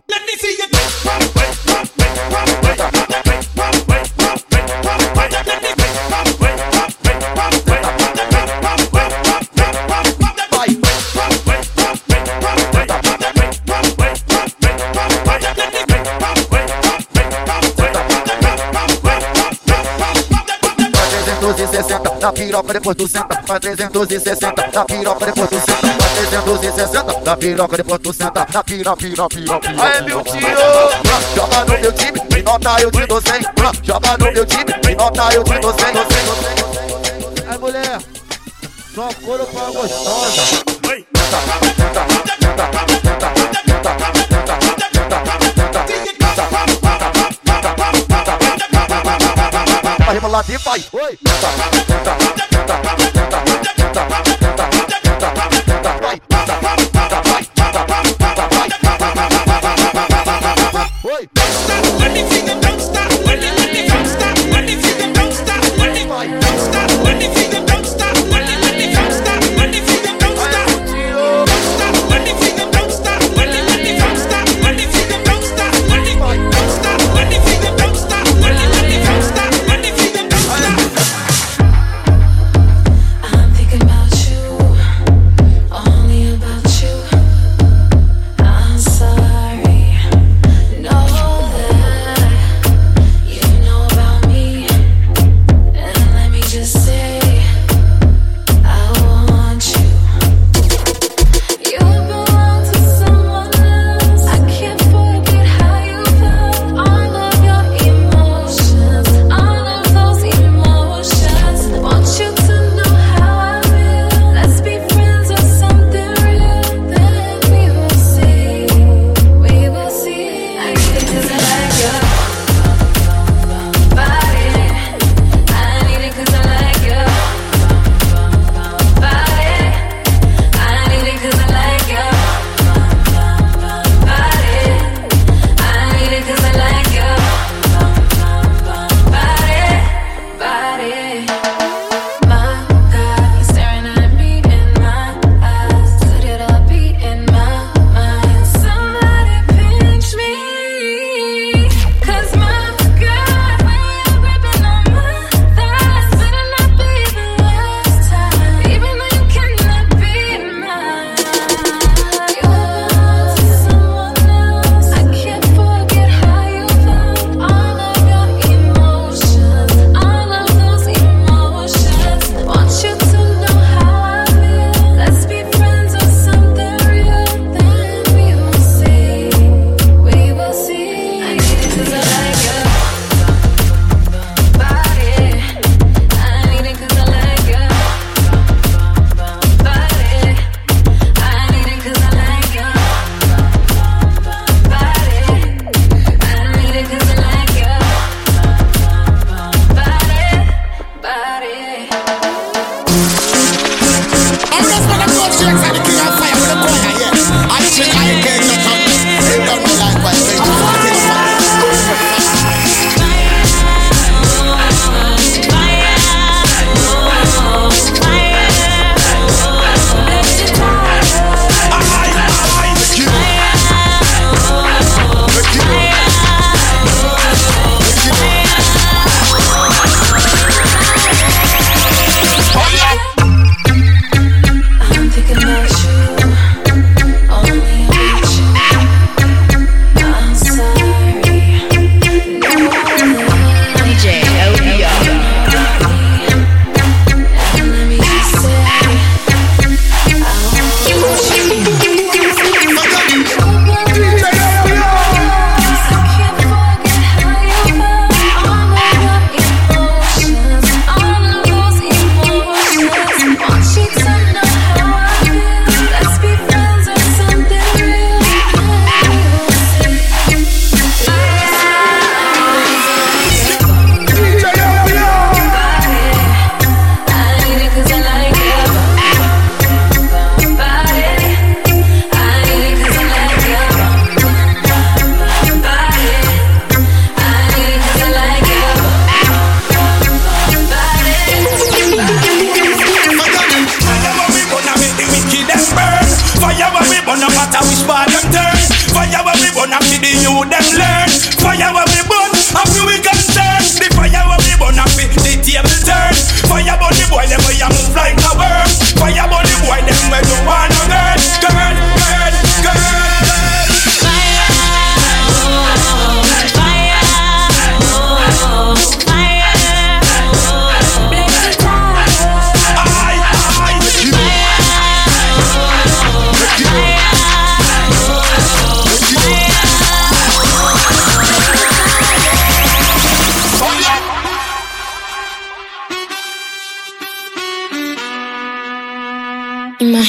Let 0.06 0.20
me 0.20 0.36
see 0.36 0.52
you. 0.60 0.66
Na 22.20 22.32
piroca 22.32 22.72
depois 22.74 22.96
tu 22.96 23.08
senta, 23.08 23.42
faz 23.46 23.60
360 23.60 24.70
na 24.74 24.84
piroca 24.84 25.26
depois 25.26 25.48
tu 25.48 25.56
senta, 25.56 25.86
faz 25.86 26.12
360 26.30 27.20
na 27.24 27.36
piroca 27.36 27.76
depois 27.76 28.00
tu 28.02 28.12
senta, 28.12 28.46
na 28.52 28.62
pira, 28.62 28.96
pira, 28.96 29.28
pira. 29.28 29.60
Aê, 29.82 30.02
meu 30.02 30.22
tio! 30.22 30.40
Joga 31.34 31.64
no 31.64 31.80
meu 31.80 31.92
time, 31.92 32.20
me 32.32 32.42
nota 32.42 32.80
eu 32.80 32.90
te 32.90 33.06
dou 33.06 33.22
100. 33.22 33.42
Joga 33.82 34.18
no 34.18 34.32
meu 34.32 34.44
time, 34.46 34.74
me 34.84 34.94
nota 34.94 35.34
eu 35.34 35.44
te 35.44 35.58
dou 35.58 35.72
100. 35.72 35.86
Aí 37.48 37.58
mulher, 37.58 38.00
só 38.94 39.08
couro 39.24 39.46
pra 39.46 39.70
gostosa. 39.70 40.76
rima 50.16 50.28
lá 50.28 50.42
de 50.42 50.56
vai. 50.58 50.82
Oi. 50.92 51.18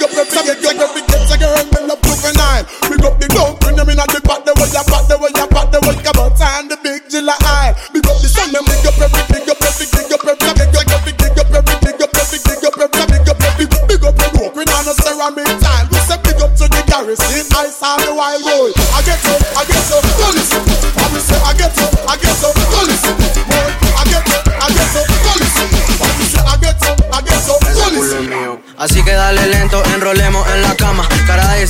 Así 0.00 0.61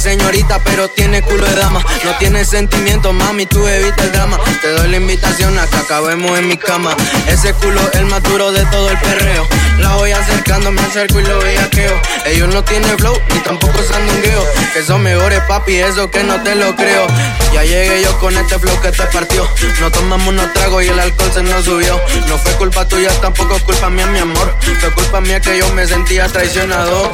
señorita, 0.03 0.59
pero 0.65 0.89
tiene 0.89 1.23
culo 1.23 1.47
de 1.47 1.55
dama. 1.55 1.81
No 2.05 2.11
tiene 2.19 2.45
sentimiento, 2.45 3.13
mami, 3.13 3.47
tú 3.47 3.67
evita 3.67 4.03
el 4.03 4.13
drama. 4.13 4.39
Te 4.61 4.73
doy 4.73 4.89
la 4.89 4.97
invitación 4.97 5.57
a 5.59 5.67
que 5.67 5.77
acabemos 5.77 6.37
en 6.39 6.49
mi 6.49 6.57
cama. 6.57 6.97
Ese 7.29 7.55
culo 7.55 7.81
es 7.81 8.01
el 8.01 8.07
más 8.07 8.23
duro 8.25 8.51
de 8.51 8.65
todo 8.67 8.91
el 8.91 8.99
perreo. 8.99 9.47
La 9.79 9.95
voy 9.95 10.11
acercando, 10.11 10.73
me 10.73 10.83
acerco 10.83 11.21
y 11.21 11.25
lo 11.25 11.39
bellaqueo. 11.39 12.01
Ellos 12.27 12.53
no 12.53 12.65
tienen 12.65 12.99
flow, 12.99 13.17
ni 13.33 13.39
tampoco 13.41 13.79
sandungueo. 13.83 14.45
Que 14.75 14.83
son 14.83 15.03
mejores, 15.03 15.41
papi, 15.43 15.77
eso 15.77 16.11
que 16.11 16.25
no 16.25 16.43
te 16.43 16.57
lo 16.57 16.75
creo. 16.75 17.07
Ya 17.53 17.63
llegué 17.63 18.03
yo 18.03 18.19
con 18.19 18.37
este 18.37 18.59
flow 18.59 18.81
que 18.81 18.91
te 18.91 19.05
partió. 19.05 19.49
No 19.81 19.91
tomamos 19.91 20.29
unos 20.29 20.53
tragos 20.53 20.83
y 20.83 20.89
el 20.89 20.99
alcohol 20.99 21.31
se 21.33 21.43
nos 21.43 21.65
subió. 21.65 22.01
No 22.29 22.39
fue 22.39 22.53
culpa 22.55 22.87
tuya, 22.89 23.11
tampoco 23.21 23.57
culpa 23.61 23.89
mía, 23.89 24.07
mi 24.07 24.19
amor. 24.19 24.57
Fue 24.81 24.91
culpa 24.95 25.21
mía 25.21 25.41
que 25.41 25.59
yo 25.59 25.73
me 25.75 25.87
sentía 25.87 26.27
traicionado. 26.27 27.13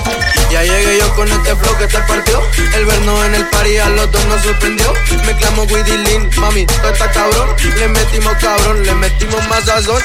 Ya 0.50 0.62
llegué 0.62 0.98
yo 0.98 1.14
con 1.14 1.30
este 1.30 1.54
flow 1.54 1.76
que 1.76 1.86
te 1.86 1.98
partió. 1.98 2.40
El 2.78 2.86
vernos 2.86 3.24
en 3.24 3.34
el 3.34 3.44
party 3.48 3.76
a 3.78 3.88
los 3.88 4.12
dos 4.12 4.24
nos 4.26 4.40
sorprendió. 4.40 4.94
Me 5.26 5.36
clamo 5.36 5.64
Widdy 5.64 5.98
Lin, 5.98 6.30
mami, 6.36 6.64
tú 6.64 6.74
estás 6.86 7.12
cabrón. 7.12 7.48
Le 7.76 7.88
metimos 7.88 8.32
cabrón, 8.34 8.84
le 8.84 8.94
metimos 8.94 9.48
más 9.48 9.64
sazón. 9.64 10.00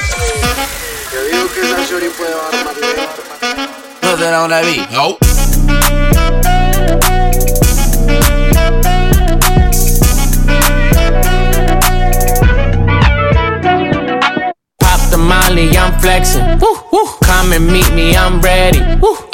Yo 1.12 1.24
digo 1.30 1.48
que 1.54 1.60
esa 1.60 1.86
shorty 1.88 2.08
puede 2.08 2.34
bajar 2.34 3.68
No 4.02 4.18
será 4.18 4.42
una 4.42 4.60
vi. 4.62 4.84
No. 4.90 5.16
Pop 14.80 15.10
the 15.10 15.16
molly, 15.16 15.76
I'm 15.76 15.96
flexing. 16.00 16.58
Woo, 16.58 16.83
woo. 16.94 17.10
Come 17.24 17.52
and 17.52 17.66
meet 17.66 17.90
me, 17.92 18.14
I'm 18.14 18.40
ready. 18.40 18.78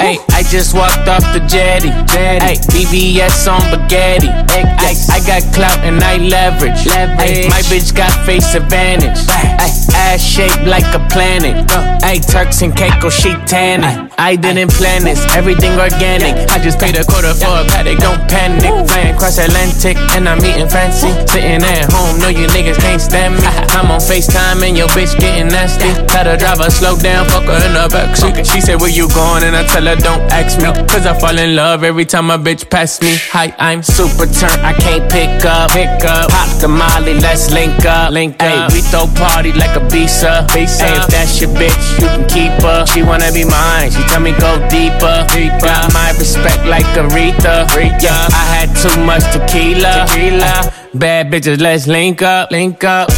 Hey, 0.01 0.17
I 0.33 0.41
just 0.49 0.73
walked 0.73 1.07
off 1.07 1.21
the 1.33 1.41
jetty. 1.45 1.93
Hey, 2.09 2.57
BBS 2.73 3.45
on 3.45 3.61
spaghetti. 3.61 4.27
Hey, 4.49 4.65
I 5.13 5.21
got 5.29 5.45
clout 5.53 5.77
and 5.85 6.01
I 6.01 6.17
leverage. 6.17 6.81
Hey, 6.89 7.47
my 7.47 7.61
bitch 7.69 7.95
got 7.95 8.11
face 8.25 8.55
advantage. 8.55 9.19
Ay, 9.29 9.69
ass 9.93 10.21
shaped 10.21 10.65
like 10.65 10.87
a 10.95 11.01
planet. 11.13 11.69
Hey, 12.01 12.19
Turks 12.19 12.61
and 12.63 12.75
Caicos, 12.75 13.13
she 13.13 13.33
tanning. 13.45 14.09
I 14.17 14.35
didn't 14.35 14.71
plan 14.71 15.03
this, 15.03 15.21
everything 15.35 15.77
organic. 15.79 16.49
I 16.49 16.57
just 16.57 16.79
paid 16.79 16.95
a 16.97 17.05
quarter 17.05 17.33
for 17.33 17.53
a 17.61 17.63
Patek, 17.69 17.99
don't 17.99 18.21
panic. 18.27 18.89
Flying 18.89 19.15
cross 19.17 19.37
Atlantic 19.37 19.97
and 20.17 20.27
I'm 20.27 20.43
eating 20.43 20.67
fancy. 20.67 21.11
Sitting 21.29 21.61
at 21.61 21.91
home, 21.93 22.19
know 22.19 22.29
you 22.29 22.47
niggas 22.47 22.79
can't 22.79 23.01
stand 23.01 23.35
me. 23.35 23.41
I'm 23.77 23.91
on 23.91 24.01
FaceTime 24.01 24.65
and 24.67 24.75
your 24.75 24.87
bitch 24.89 25.13
getting 25.19 25.47
nasty. 25.47 25.93
Tell 26.07 26.25
the 26.25 26.37
driver 26.37 26.69
slow 26.71 26.97
down, 26.97 27.29
fuck 27.29 27.50
in 27.55 27.73
the 27.73 27.87
backseat. 27.91 28.45
She 28.51 28.61
said, 28.61 28.79
Where 28.79 28.89
you 28.89 29.07
going? 29.09 29.43
And 29.43 29.55
I 29.55 29.65
tell 29.65 29.85
her, 29.85 29.95
Don't 29.95 30.21
ask 30.31 30.57
me. 30.57 30.71
Cause 30.87 31.05
I 31.05 31.17
fall 31.17 31.37
in 31.37 31.55
love 31.55 31.83
every 31.83 32.05
time 32.05 32.29
a 32.29 32.37
bitch 32.37 32.69
pass 32.69 33.01
me. 33.01 33.15
Hi, 33.31 33.53
I'm 33.59 33.83
super 33.83 34.25
turned, 34.25 34.61
I 34.61 34.73
can't 34.73 35.09
pick 35.11 35.45
up. 35.45 35.71
Pick 35.71 36.03
up. 36.05 36.29
Pop 36.29 36.49
the 36.61 36.67
molly, 36.67 37.15
let's 37.19 37.51
link 37.51 37.85
up. 37.85 38.11
Link 38.11 38.41
up. 38.41 38.71
we 38.73 38.81
throw 38.81 39.07
party 39.15 39.51
like 39.53 39.71
Ibiza. 39.71 40.51
visa. 40.51 40.85
Hey, 40.85 40.97
if 40.97 41.07
that's 41.07 41.41
your 41.41 41.49
bitch, 41.51 41.99
you 41.99 42.07
can 42.07 42.27
keep 42.27 42.51
her. 42.63 42.85
She 42.85 43.03
wanna 43.03 43.31
be 43.31 43.45
mine, 43.45 43.91
she 43.91 44.01
tell 44.07 44.21
me 44.21 44.31
go 44.39 44.57
deeper. 44.69 45.25
deeper. 45.33 45.65
Got 45.65 45.93
my 45.93 46.11
respect 46.19 46.65
like 46.65 46.85
Aretha. 46.95 47.67
Yeah, 48.01 48.27
I 48.31 48.45
had 48.55 48.69
too 48.77 48.95
much 49.03 49.23
tequila. 49.33 50.05
tequila. 50.07 50.71
Bad 50.93 51.31
bitches, 51.31 51.59
let's 51.61 51.87
link 51.87 52.21
up. 52.21 52.51
Link 52.51 52.83
up. 52.83 53.09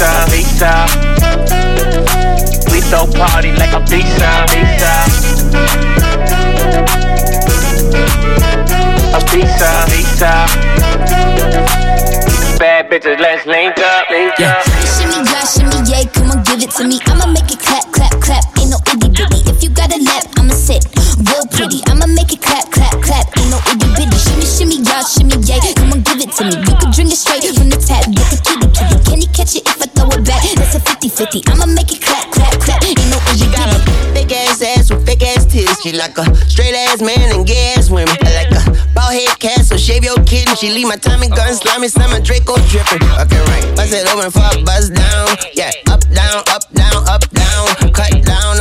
Visa. 0.00 0.88
We 2.72 2.80
throw 2.80 3.04
party 3.06 3.52
like 3.52 3.68
Ibiza, 3.68 4.48
visa. 4.48 4.94
A 9.12 9.20
visa. 9.28 10.32
Bad 12.58 12.88
bitches, 12.90 13.18
let's 13.20 13.44
link 13.46 13.78
up, 13.78 14.10
link 14.10 14.40
up. 14.40 14.62
Shimmy, 14.88 15.20
yeah, 15.28 15.44
shimmy, 15.44 15.80
yeah, 15.90 16.04
come 16.12 16.30
on, 16.30 16.42
give 16.44 16.62
it 16.62 16.70
to 16.70 16.84
me. 16.86 16.98
I'ma 17.06 17.26
make 17.26 17.50
it 17.52 17.58
clap, 17.58 17.84
clap, 17.92 18.12
clap. 18.20 18.44
Ain't 18.58 18.70
no 18.70 18.78
itty 18.86 19.08
bitty. 19.08 19.50
If 19.50 19.62
you 19.62 19.68
got 19.68 19.92
a 19.92 19.98
lap, 20.00 20.19
She 35.82 35.92
like 35.92 36.18
a 36.18 36.34
straight 36.46 36.74
ass 36.74 37.00
man 37.00 37.34
and 37.34 37.46
gay 37.46 37.72
ass 37.76 37.88
women. 37.88 38.14
I 38.20 38.44
like 38.44 38.52
a 38.52 38.94
bald 38.94 39.14
head 39.14 39.38
cat, 39.40 39.64
so 39.64 39.78
shave 39.78 40.04
your 40.04 40.16
kitten. 40.24 40.54
She 40.56 40.68
leave 40.70 40.86
my 40.86 40.96
Tommy 40.96 41.28
gun 41.28 41.54
slimy, 41.54 41.88
slime 41.88 42.12
a 42.12 42.20
Draco 42.20 42.56
dripping. 42.68 43.02
Okay, 43.02 43.40
right. 43.48 43.76
Bust 43.76 43.94
it 43.94 44.06
open 44.12 44.30
for 44.30 44.44
a 44.44 44.62
buzz 44.62 44.90
down. 44.90 45.28
Yeah, 45.54 45.70
up, 45.88 46.00
down, 46.10 46.42
up, 46.48 46.70
down, 46.74 47.08
up, 47.08 47.30
down. 47.30 47.39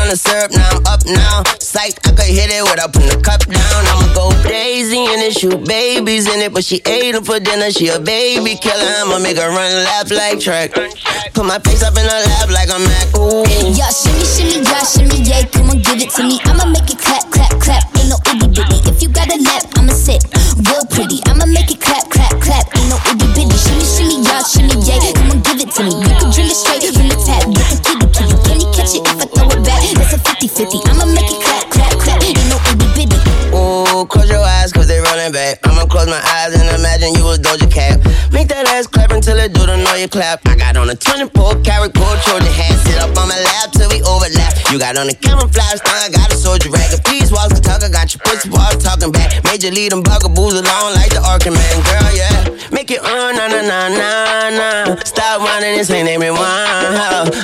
The 0.10 0.18
syrup, 0.18 0.50
now 0.50 0.66
I'm 0.74 0.82
up 0.90 1.06
now. 1.06 1.46
Sight, 1.62 1.94
I 2.02 2.10
could 2.10 2.34
hit 2.34 2.50
it 2.50 2.66
without 2.66 2.90
putting 2.98 3.14
the 3.14 3.22
cup 3.22 3.46
down. 3.46 3.82
I'ma 3.94 4.10
go 4.18 4.34
crazy 4.42 5.06
in 5.06 5.22
it, 5.22 5.38
shoot 5.38 5.62
babies 5.70 6.26
in 6.26 6.42
it. 6.42 6.50
But 6.50 6.66
she 6.66 6.82
ate 6.82 7.14
them 7.14 7.22
for 7.22 7.38
dinner, 7.38 7.70
she 7.70 7.94
a 7.94 8.02
baby 8.02 8.58
killer. 8.58 9.06
I'ma 9.06 9.22
make 9.22 9.38
her 9.38 9.54
run 9.54 9.70
laugh 9.86 10.10
like 10.10 10.42
track. 10.42 10.74
Put 10.74 11.46
my 11.46 11.62
face 11.62 11.86
up 11.86 11.94
in 11.94 12.10
her 12.10 12.22
lap 12.26 12.50
like 12.50 12.74
a 12.74 12.82
Mac. 12.82 13.06
Ooh. 13.22 13.46
Yeah, 13.70 13.94
shimmy, 13.94 14.26
shimmy, 14.26 14.66
yeah, 14.66 14.82
shimmy, 14.82 15.22
yeah. 15.30 15.46
Come 15.46 15.70
on, 15.70 15.78
give 15.86 16.02
it 16.02 16.10
to 16.18 16.26
me. 16.26 16.42
I'ma 16.42 16.66
make 16.66 16.90
it 16.90 16.98
clap, 16.98 17.30
clap, 17.30 17.54
clap. 17.62 17.86
Ain't 17.94 18.10
no 18.10 18.18
itty 18.34 18.50
bitty. 18.50 18.90
If 18.90 19.06
you 19.06 19.14
got 19.14 19.30
a 19.30 19.38
lap, 19.38 19.62
I'ma 19.78 19.94
sit 19.94 20.26
real 20.66 20.90
pretty. 20.90 21.22
I'ma 21.30 21.46
make 21.46 21.70
it 21.70 21.86
clap, 21.86 22.10
clap, 22.10 22.34
clap. 22.42 22.66
Ain't 22.82 22.90
no 22.90 22.98
itty 23.14 23.30
bitty. 23.38 23.54
Shimmy, 23.54 23.86
shimmy, 23.86 24.26
yeah, 24.26 24.42
shimmy, 24.42 24.74
yeah. 24.90 24.98
Come 25.14 25.38
on, 25.38 25.46
give 25.46 25.62
it 25.62 25.70
to 25.70 25.86
me. 25.86 25.94
You 26.02 26.18
can 26.18 26.34
drink 26.34 26.50
it 26.50 26.58
straight 26.58 26.82
from 26.98 27.14
the 27.14 27.18
tap. 27.22 27.46
Get 27.46 27.70
the 27.70 27.78
kitty, 27.86 28.10
kitty. 28.10 28.36
Can 28.50 28.58
you 28.58 28.70
catch 28.74 28.98
it 28.98 29.06
if 29.06 29.22
I 29.22 29.26
throw 29.30 29.54
it 29.54 29.62
back? 29.62 29.99
That's 30.42 30.58
a 30.58 30.64
50 30.64 30.80
50. 30.80 30.90
I'ma 30.90 31.06
make 31.12 31.28
it 31.28 31.42
clap, 31.44 31.70
clap, 31.70 31.92
clap. 32.00 32.24
Ain't 32.24 32.38
no 32.48 32.56
itty 32.72 32.88
bitty. 32.96 33.20
Ooh, 33.52 34.06
close 34.06 34.30
your 34.30 34.40
eyes 34.40 34.72
cause 34.72 34.88
they 34.88 34.99
running 35.20 35.34
back. 35.34 35.60
I'ma 35.68 35.84
close 35.86 36.08
my 36.08 36.22
eyes 36.40 36.56
and 36.56 36.68
imagine 36.80 37.12
you 37.16 37.24
was 37.28 37.40
Doja 37.40 37.68
Cat. 37.68 38.00
Make 38.32 38.48
that 38.48 38.68
ass 38.72 38.88
clap 38.88 39.12
until 39.12 39.36
it 39.36 39.52
do 39.52 39.66
the 39.68 39.76
know 39.76 39.96
you 39.96 40.08
clap. 40.08 40.40
I 40.48 40.56
got 40.56 40.78
on 40.78 40.90
a 40.90 40.96
24 40.96 41.60
karat 41.60 41.92
gold 41.92 42.20
Trojan 42.24 42.48
hat. 42.48 42.80
Sit 42.88 42.96
up 43.04 43.12
on 43.20 43.28
my 43.28 43.36
lap 43.36 43.72
till 43.76 43.90
we 43.92 44.00
overlap. 44.08 44.56
You 44.72 44.80
got 44.80 44.96
on 44.96 45.10
a 45.10 45.16
camouflage 45.16 45.84
thong, 45.84 46.00
I 46.00 46.10
got 46.10 46.32
a 46.32 46.38
soldier 46.38 46.72
rag. 46.72 46.94
If 46.96 47.04
these 47.04 47.32
walls 47.32 47.52
can 47.52 47.64
talk, 47.64 47.84
I 47.84 47.90
got 47.92 48.08
your 48.16 48.24
pussy 48.24 48.48
walls 48.48 48.80
talking 48.80 49.12
back. 49.12 49.44
Major 49.44 49.72
lead 49.72 49.92
them 49.92 50.04
bugaboos 50.04 50.56
along 50.56 50.96
like 50.96 51.12
the 51.12 51.20
Arkham 51.20 51.52
man. 51.52 51.76
Girl, 51.84 52.10
yeah. 52.16 52.72
Make 52.72 52.92
it 52.92 53.04
on, 53.04 53.36
na 53.36 53.52
na 53.52 53.60
na 53.60 53.80
na 53.92 54.08
na. 54.56 54.72
Stop 55.04 55.44
whining, 55.44 55.76
this 55.76 55.92
ain't 55.92 56.08
everyone. 56.08 56.40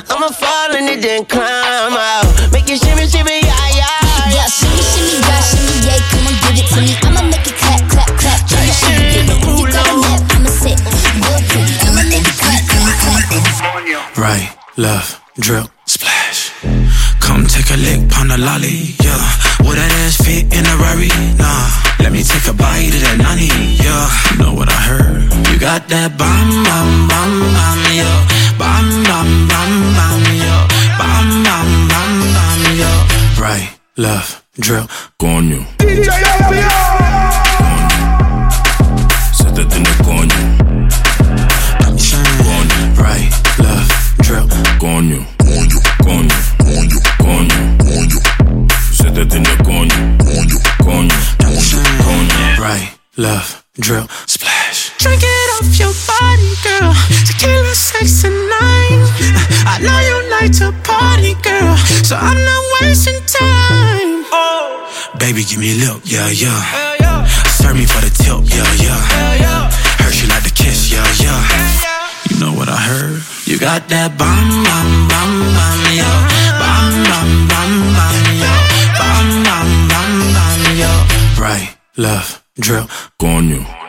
I'ma 0.08 0.32
fall 0.32 0.72
and 0.72 0.88
it 0.88 1.02
then 1.04 1.28
climb 1.28 1.92
out. 1.92 2.24
Make 2.52 2.70
it 2.72 2.80
shimmy, 2.80 3.04
shimmy, 3.04 3.44
yeah, 3.44 3.68
yeah. 3.76 4.32
Yeah, 4.32 4.48
shimmy, 4.48 4.80
shimmy, 4.80 5.20
yeah, 5.20 5.40
shimmy, 5.44 5.76
yeah. 5.84 6.15
Right, 14.76 14.82
left, 14.82 15.20
drip, 15.40 15.66
splash. 15.86 16.52
Come 17.20 17.46
take 17.46 17.70
a 17.70 17.76
lick, 17.76 18.10
pound 18.10 18.32
a 18.32 18.36
lolly, 18.36 18.94
yeah. 19.02 19.24
Will 19.60 19.72
that 19.72 19.92
ass 20.04 20.16
fit 20.20 20.52
in 20.52 20.66
a 20.66 20.76
Rari? 20.76 21.08
Nah. 21.38 21.68
Let 22.00 22.12
me 22.12 22.22
take 22.22 22.46
a 22.48 22.52
bite 22.52 22.92
of 22.92 23.00
that 23.00 23.16
nani, 23.18 23.48
yeah. 23.80 24.08
You 24.30 24.36
know 24.38 24.54
what 24.54 24.68
I 24.68 24.76
heard? 24.76 25.32
You 25.48 25.58
got 25.58 25.88
that 25.88 26.18
bam, 26.18 26.64
bam, 26.64 27.08
bam, 27.08 27.32
bam, 27.56 27.80
yeah. 27.96 28.18
Bam, 28.58 28.86
bam, 29.04 29.48
bam, 29.48 29.72
bam, 29.96 30.22
yeah. 30.36 30.68
Bam, 31.00 31.42
bam, 31.42 31.88
bam, 31.88 32.12
bam, 32.36 32.60
yeah. 32.76 33.40
Right, 33.40 33.68
left, 33.96 34.44
drip, 34.60 34.88
coño. 35.18 35.64
Siéntate 35.80 36.35
Left, 53.18 53.64
drip, 53.80 54.10
splash. 54.26 54.92
Drink 54.98 55.22
it 55.24 55.48
off 55.56 55.78
your 55.80 55.94
body, 56.04 56.52
girl. 56.60 56.92
Tequila, 57.24 57.74
sex, 57.74 58.24
and 58.24 58.36
nine. 58.36 59.00
I 59.64 59.80
know 59.80 59.98
you 60.04 60.16
like 60.36 60.52
to 60.60 60.68
party, 60.84 61.32
girl. 61.40 61.76
So 62.04 62.14
I'm 62.16 62.36
not 62.36 62.62
wasting 62.82 63.16
time. 63.24 64.28
Oh, 64.36 64.84
Baby, 65.18 65.44
give 65.44 65.58
me 65.58 65.80
a 65.80 65.88
lip, 65.88 66.02
yeah, 66.04 66.28
yeah. 66.28 67.24
Serve 67.56 67.76
me 67.76 67.86
for 67.86 68.04
the 68.04 68.12
tip, 68.12 68.36
yeah, 68.52 68.68
yeah. 68.84 69.70
Heard 69.96 70.12
she 70.12 70.26
like 70.28 70.44
to 70.44 70.52
kiss, 70.52 70.92
yeah, 70.92 71.00
yeah. 71.16 71.40
You 72.28 72.36
know 72.38 72.52
what 72.52 72.68
I 72.68 72.76
heard? 72.76 73.22
You 73.46 73.58
got 73.58 73.88
that 73.88 74.18
bam, 74.18 74.44
bam, 74.60 75.08
bam, 75.08 75.32
bam, 75.56 75.80
yeah. 75.96 76.16
Bam, 76.60 76.92
bam, 77.08 77.48
bam, 77.48 77.72
bam, 77.96 78.16
yeah. 78.44 78.60
Bam, 79.00 79.26
bam, 79.40 79.68
bam, 79.88 80.12
bam, 80.36 80.60
yeah. 80.76 81.40
Right, 81.40 81.76
left, 81.96 82.42
drip, 82.56 82.90
coño. 83.18 83.85